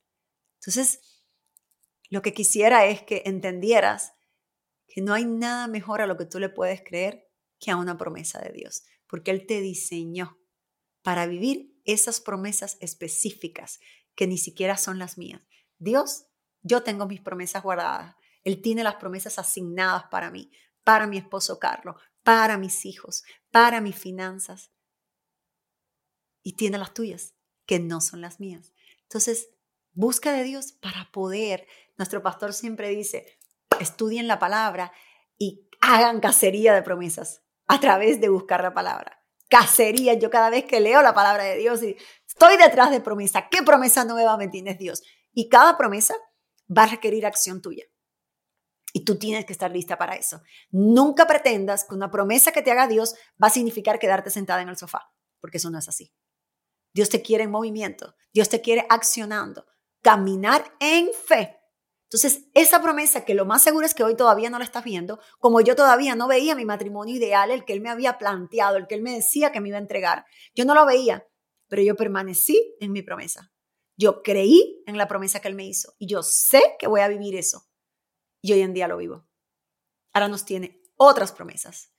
Entonces, 0.55 1.23
lo 2.09 2.21
que 2.21 2.33
quisiera 2.33 2.85
es 2.85 3.03
que 3.03 3.23
entendieras 3.25 4.13
que 4.87 5.01
no 5.01 5.13
hay 5.13 5.25
nada 5.25 5.67
mejor 5.67 6.01
a 6.01 6.07
lo 6.07 6.17
que 6.17 6.25
tú 6.25 6.39
le 6.39 6.49
puedes 6.49 6.81
creer 6.83 7.24
que 7.59 7.71
a 7.71 7.77
una 7.77 7.97
promesa 7.97 8.39
de 8.39 8.51
Dios, 8.51 8.83
porque 9.07 9.31
Él 9.31 9.45
te 9.45 9.61
diseñó 9.61 10.37
para 11.01 11.27
vivir 11.27 11.79
esas 11.85 12.19
promesas 12.19 12.77
específicas 12.79 13.79
que 14.15 14.27
ni 14.27 14.37
siquiera 14.37 14.77
son 14.77 14.99
las 14.99 15.17
mías. 15.17 15.47
Dios, 15.77 16.25
yo 16.61 16.83
tengo 16.83 17.05
mis 17.05 17.21
promesas 17.21 17.63
guardadas. 17.63 18.15
Él 18.43 18.61
tiene 18.61 18.83
las 18.83 18.95
promesas 18.95 19.37
asignadas 19.39 20.05
para 20.09 20.31
mí 20.31 20.51
para 20.85 21.07
mi 21.07 21.17
esposo 21.17 21.59
Carlos, 21.59 21.97
para 22.23 22.57
mis 22.57 22.85
hijos, 22.85 23.23
para 23.51 23.81
mis 23.81 23.97
finanzas. 23.97 24.71
Y 26.41 26.53
tiene 26.53 26.77
las 26.77 26.93
tuyas, 26.93 27.33
que 27.65 27.79
no 27.79 27.99
son 27.99 28.21
las 28.21 28.39
mías. 28.39 28.71
Entonces, 29.01 29.49
busca 29.91 30.31
de 30.31 30.43
Dios 30.43 30.71
para 30.73 31.11
poder. 31.11 31.67
Nuestro 31.97 32.21
pastor 32.21 32.53
siempre 32.53 32.89
dice, 32.89 33.39
estudien 33.79 34.27
la 34.27 34.39
palabra 34.39 34.93
y 35.37 35.67
hagan 35.81 36.21
cacería 36.21 36.73
de 36.73 36.83
promesas 36.83 37.41
a 37.67 37.79
través 37.79 38.21
de 38.21 38.29
buscar 38.29 38.61
la 38.61 38.73
palabra. 38.73 39.21
Cacería, 39.49 40.15
yo 40.15 40.29
cada 40.29 40.49
vez 40.49 40.65
que 40.65 40.79
leo 40.79 41.01
la 41.01 41.13
palabra 41.13 41.43
de 41.43 41.57
Dios 41.57 41.81
y 41.83 41.95
estoy 42.27 42.57
detrás 42.57 42.91
de 42.91 42.99
promesa, 42.99 43.47
¿qué 43.49 43.63
promesa 43.63 44.03
nueva 44.05 44.37
me 44.37 44.47
tienes 44.47 44.77
Dios? 44.77 45.03
Y 45.33 45.49
cada 45.49 45.77
promesa 45.77 46.15
va 46.75 46.83
a 46.83 46.87
requerir 46.87 47.25
acción 47.25 47.61
tuya. 47.61 47.85
Y 48.93 49.03
tú 49.03 49.19
tienes 49.19 49.45
que 49.45 49.53
estar 49.53 49.71
lista 49.71 49.97
para 49.97 50.15
eso. 50.15 50.41
Nunca 50.71 51.27
pretendas 51.27 51.83
que 51.83 51.95
una 51.95 52.09
promesa 52.09 52.51
que 52.51 52.61
te 52.61 52.71
haga 52.71 52.87
Dios 52.87 53.15
va 53.41 53.47
a 53.47 53.51
significar 53.51 53.99
quedarte 53.99 54.29
sentada 54.29 54.61
en 54.61 54.69
el 54.69 54.77
sofá, 54.77 55.11
porque 55.41 55.57
eso 55.57 55.69
no 55.69 55.77
es 55.77 55.89
así. 55.89 56.13
Dios 56.93 57.09
te 57.09 57.21
quiere 57.21 57.43
en 57.43 57.51
movimiento, 57.51 58.15
Dios 58.33 58.47
te 58.47 58.61
quiere 58.61 58.85
accionando, 58.89 59.65
caminar 60.01 60.63
en 60.79 61.09
fe. 61.27 61.59
Entonces, 62.05 62.45
esa 62.53 62.81
promesa 62.81 63.25
que 63.25 63.33
lo 63.33 63.45
más 63.45 63.63
seguro 63.63 63.85
es 63.85 63.93
que 63.93 64.03
hoy 64.03 64.15
todavía 64.15 64.49
no 64.49 64.59
la 64.59 64.63
estás 64.63 64.83
viendo, 64.83 65.19
como 65.39 65.61
yo 65.61 65.75
todavía 65.75 66.15
no 66.15 66.27
veía 66.27 66.55
mi 66.55 66.65
matrimonio 66.65 67.15
ideal, 67.15 67.51
el 67.51 67.65
que 67.65 67.73
él 67.73 67.81
me 67.81 67.89
había 67.89 68.17
planteado, 68.17 68.77
el 68.77 68.87
que 68.87 68.95
él 68.95 69.01
me 69.01 69.13
decía 69.13 69.51
que 69.51 69.59
me 69.59 69.69
iba 69.69 69.77
a 69.77 69.81
entregar, 69.81 70.25
yo 70.53 70.65
no 70.65 70.75
lo 70.75 70.85
veía, 70.85 71.27
pero 71.67 71.81
yo 71.81 71.95
permanecí 71.95 72.75
en 72.79 72.91
mi 72.91 73.01
promesa. 73.01 73.51
Yo 73.97 74.21
creí 74.21 74.83
en 74.85 74.97
la 74.97 75.07
promesa 75.07 75.39
que 75.39 75.47
él 75.47 75.55
me 75.55 75.65
hizo 75.65 75.93
y 75.97 76.07
yo 76.07 76.21
sé 76.21 76.61
que 76.79 76.87
voy 76.87 77.01
a 77.01 77.07
vivir 77.07 77.35
eso 77.35 77.65
y 78.41 78.53
hoy 78.53 78.61
en 78.61 78.73
día 78.73 78.87
lo 78.87 78.97
vivo. 78.97 79.27
Ahora 80.13 80.27
nos 80.27 80.45
tiene 80.45 80.81
otras 80.97 81.31
promesas. 81.31 81.91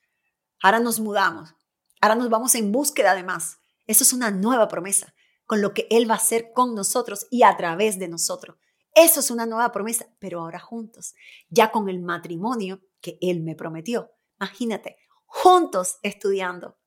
Ahora 0.61 0.79
nos 0.79 0.99
mudamos. 0.99 1.53
Ahora 2.01 2.15
nos 2.15 2.29
vamos 2.29 2.55
en 2.55 2.71
búsqueda 2.71 3.15
de 3.15 3.23
más. 3.23 3.57
Eso 3.87 4.03
es 4.03 4.13
una 4.13 4.31
nueva 4.31 4.67
promesa 4.67 5.13
con 5.45 5.61
lo 5.61 5.73
que 5.73 5.87
Él 5.89 6.09
va 6.09 6.15
a 6.15 6.17
hacer 6.17 6.51
con 6.53 6.75
nosotros 6.75 7.27
y 7.31 7.43
a 7.43 7.55
través 7.57 7.97
de 7.97 8.07
nosotros. 8.07 8.57
Eso 8.97 9.19
es 9.19 9.29
una 9.29 9.45
nueva 9.45 9.71
promesa, 9.71 10.07
pero 10.19 10.41
ahora 10.41 10.59
juntos, 10.59 11.13
ya 11.49 11.71
con 11.71 11.87
el 11.87 11.99
matrimonio 11.99 12.81
que 12.99 13.17
Él 13.21 13.41
me 13.41 13.55
prometió. 13.55 14.11
Imagínate, 14.39 14.97
juntos 15.25 15.99
estudiando. 16.01 16.79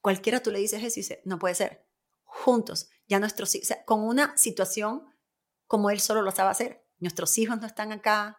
Cualquiera 0.00 0.42
tú 0.42 0.50
le 0.50 0.58
dices 0.58 0.82
eso 0.82 0.98
y 0.98 1.02
dice, 1.02 1.22
no 1.24 1.38
puede 1.38 1.54
ser. 1.54 1.86
Juntos, 2.24 2.90
ya 3.06 3.18
nuestros 3.20 3.54
hijos, 3.54 3.68
con 3.86 4.02
una 4.02 4.36
situación 4.36 5.04
como 5.66 5.90
Él 5.90 6.00
solo 6.00 6.22
lo 6.22 6.30
sabe 6.30 6.50
hacer 6.50 6.86
nuestros 6.98 7.36
hijos 7.38 7.60
no 7.60 7.66
están 7.66 7.92
acá, 7.92 8.38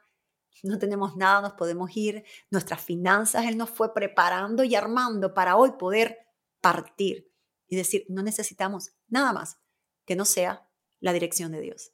no 0.64 0.80
tenemos 0.80 1.16
nada, 1.16 1.42
nos 1.42 1.54
podemos 1.54 1.96
ir, 1.96 2.24
nuestras 2.50 2.82
finanzas 2.82 3.46
Él 3.46 3.58
nos 3.58 3.70
fue 3.70 3.94
preparando 3.94 4.64
y 4.64 4.76
armando 4.76 5.34
para 5.34 5.56
hoy 5.56 5.74
poder 5.74 6.18
partir 6.62 7.32
y 7.68 7.76
decir, 7.76 8.06
no 8.10 8.24
necesitamos 8.24 8.92
nada 9.08 9.34
más 9.34 9.60
que 10.06 10.16
no 10.16 10.26
sea 10.26 10.68
la 11.00 11.14
dirección 11.14 11.52
de 11.52 11.62
Dios. 11.62 11.92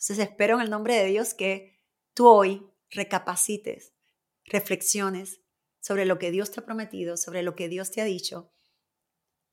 Entonces 0.00 0.30
espero 0.30 0.54
en 0.54 0.62
el 0.62 0.70
nombre 0.70 0.94
de 0.94 1.04
Dios 1.04 1.34
que 1.34 1.78
tú 2.14 2.26
hoy 2.26 2.66
recapacites, 2.88 3.92
reflexiones 4.46 5.42
sobre 5.78 6.06
lo 6.06 6.18
que 6.18 6.30
Dios 6.30 6.50
te 6.50 6.60
ha 6.60 6.64
prometido, 6.64 7.18
sobre 7.18 7.42
lo 7.42 7.54
que 7.54 7.68
Dios 7.68 7.90
te 7.90 8.00
ha 8.00 8.04
dicho, 8.04 8.50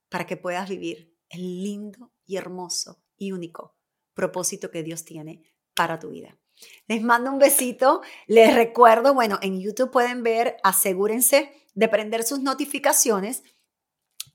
para 0.08 0.26
que 0.26 0.38
puedas 0.38 0.70
vivir 0.70 1.14
el 1.28 1.64
lindo 1.64 2.14
y 2.26 2.38
hermoso 2.38 3.04
y 3.18 3.34
único 3.34 3.76
propósito 4.14 4.72
que 4.72 4.84
Dios 4.84 5.04
tiene 5.04 5.44
para 5.76 6.00
tu 6.00 6.12
vida. 6.12 6.38
Les 6.88 7.04
mando 7.04 7.30
un 7.30 7.40
besito. 7.40 8.02
Les 8.26 8.56
recuerdo, 8.56 9.14
bueno, 9.14 9.40
en 9.42 9.60
YouTube 9.60 9.92
pueden 9.92 10.24
ver, 10.24 10.58
asegúrense 10.64 11.52
de 11.76 11.88
prender 11.90 12.24
sus 12.24 12.40
notificaciones. 12.40 13.44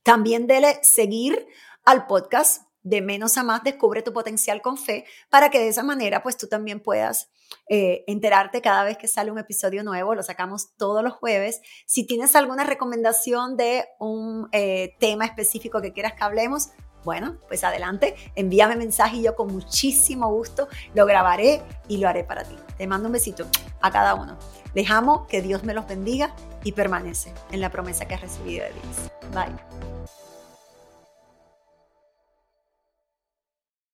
También 0.03 0.47
dele 0.47 0.79
seguir 0.83 1.47
al 1.85 2.07
podcast 2.07 2.65
de 2.83 3.01
menos 3.01 3.39
a 3.39 3.43
más, 3.43 3.63
descubre 3.63 4.03
tu 4.03 4.13
potencial 4.13 4.61
con 4.61 4.77
fe, 4.77 5.05
para 5.31 5.51
que 5.51 5.59
de 5.59 5.69
esa 5.69 5.83
manera 5.83 6.23
pues 6.23 6.37
tú 6.37 6.49
también 6.49 6.81
puedas 6.81 7.31
eh, 7.69 8.05
enterarte 8.07 8.61
cada 8.61 8.85
vez 8.85 8.99
que 8.99 9.09
sale 9.09 9.31
un 9.31 9.39
episodio 9.39 9.85
nuevo, 9.85 10.15
lo 10.15 10.23
sacamos 10.23 10.75
todos 10.77 11.03
los 11.03 11.13
jueves. 11.15 11.61
Si 11.87 12.07
tienes 12.07 12.35
alguna 12.35 12.65
recomendación 12.65 13.57
de 13.57 13.85
un 13.99 14.49
eh, 14.53 14.97
tema 14.99 15.25
específico 15.25 15.81
que 15.81 15.93
quieras 15.93 16.15
que 16.15 16.25
hablemos, 16.25 16.71
bueno, 17.05 17.37
pues 17.49 17.65
adelante, 17.65 18.15
envíame 18.37 18.77
mensaje 18.77 19.17
y 19.17 19.23
yo 19.23 19.35
con 19.35 19.53
muchísimo 19.53 20.31
gusto 20.31 20.69
lo 20.95 21.05
grabaré 21.05 21.61
y 21.89 21.97
lo 21.99 22.09
haré 22.09 22.25
para 22.25 22.45
ti. 22.45 22.55
Te 22.79 22.87
mando 22.87 23.09
un 23.09 23.13
besito 23.13 23.47
a 23.81 23.91
cada 23.91 24.15
uno. 24.15 24.39
Les 24.75 24.91
amo, 24.91 25.27
que 25.27 25.43
Dios 25.43 25.65
me 25.65 25.75
los 25.75 25.87
bendiga 25.87 26.35
y 26.65 26.73
permanece 26.73 27.33
en 27.51 27.61
la 27.61 27.71
promesa 27.71 28.07
que 28.07 28.15
has 28.15 28.21
recibido 28.21 28.65
de 28.65 28.73
Dios. 28.73 29.11
Bye. 29.35 29.72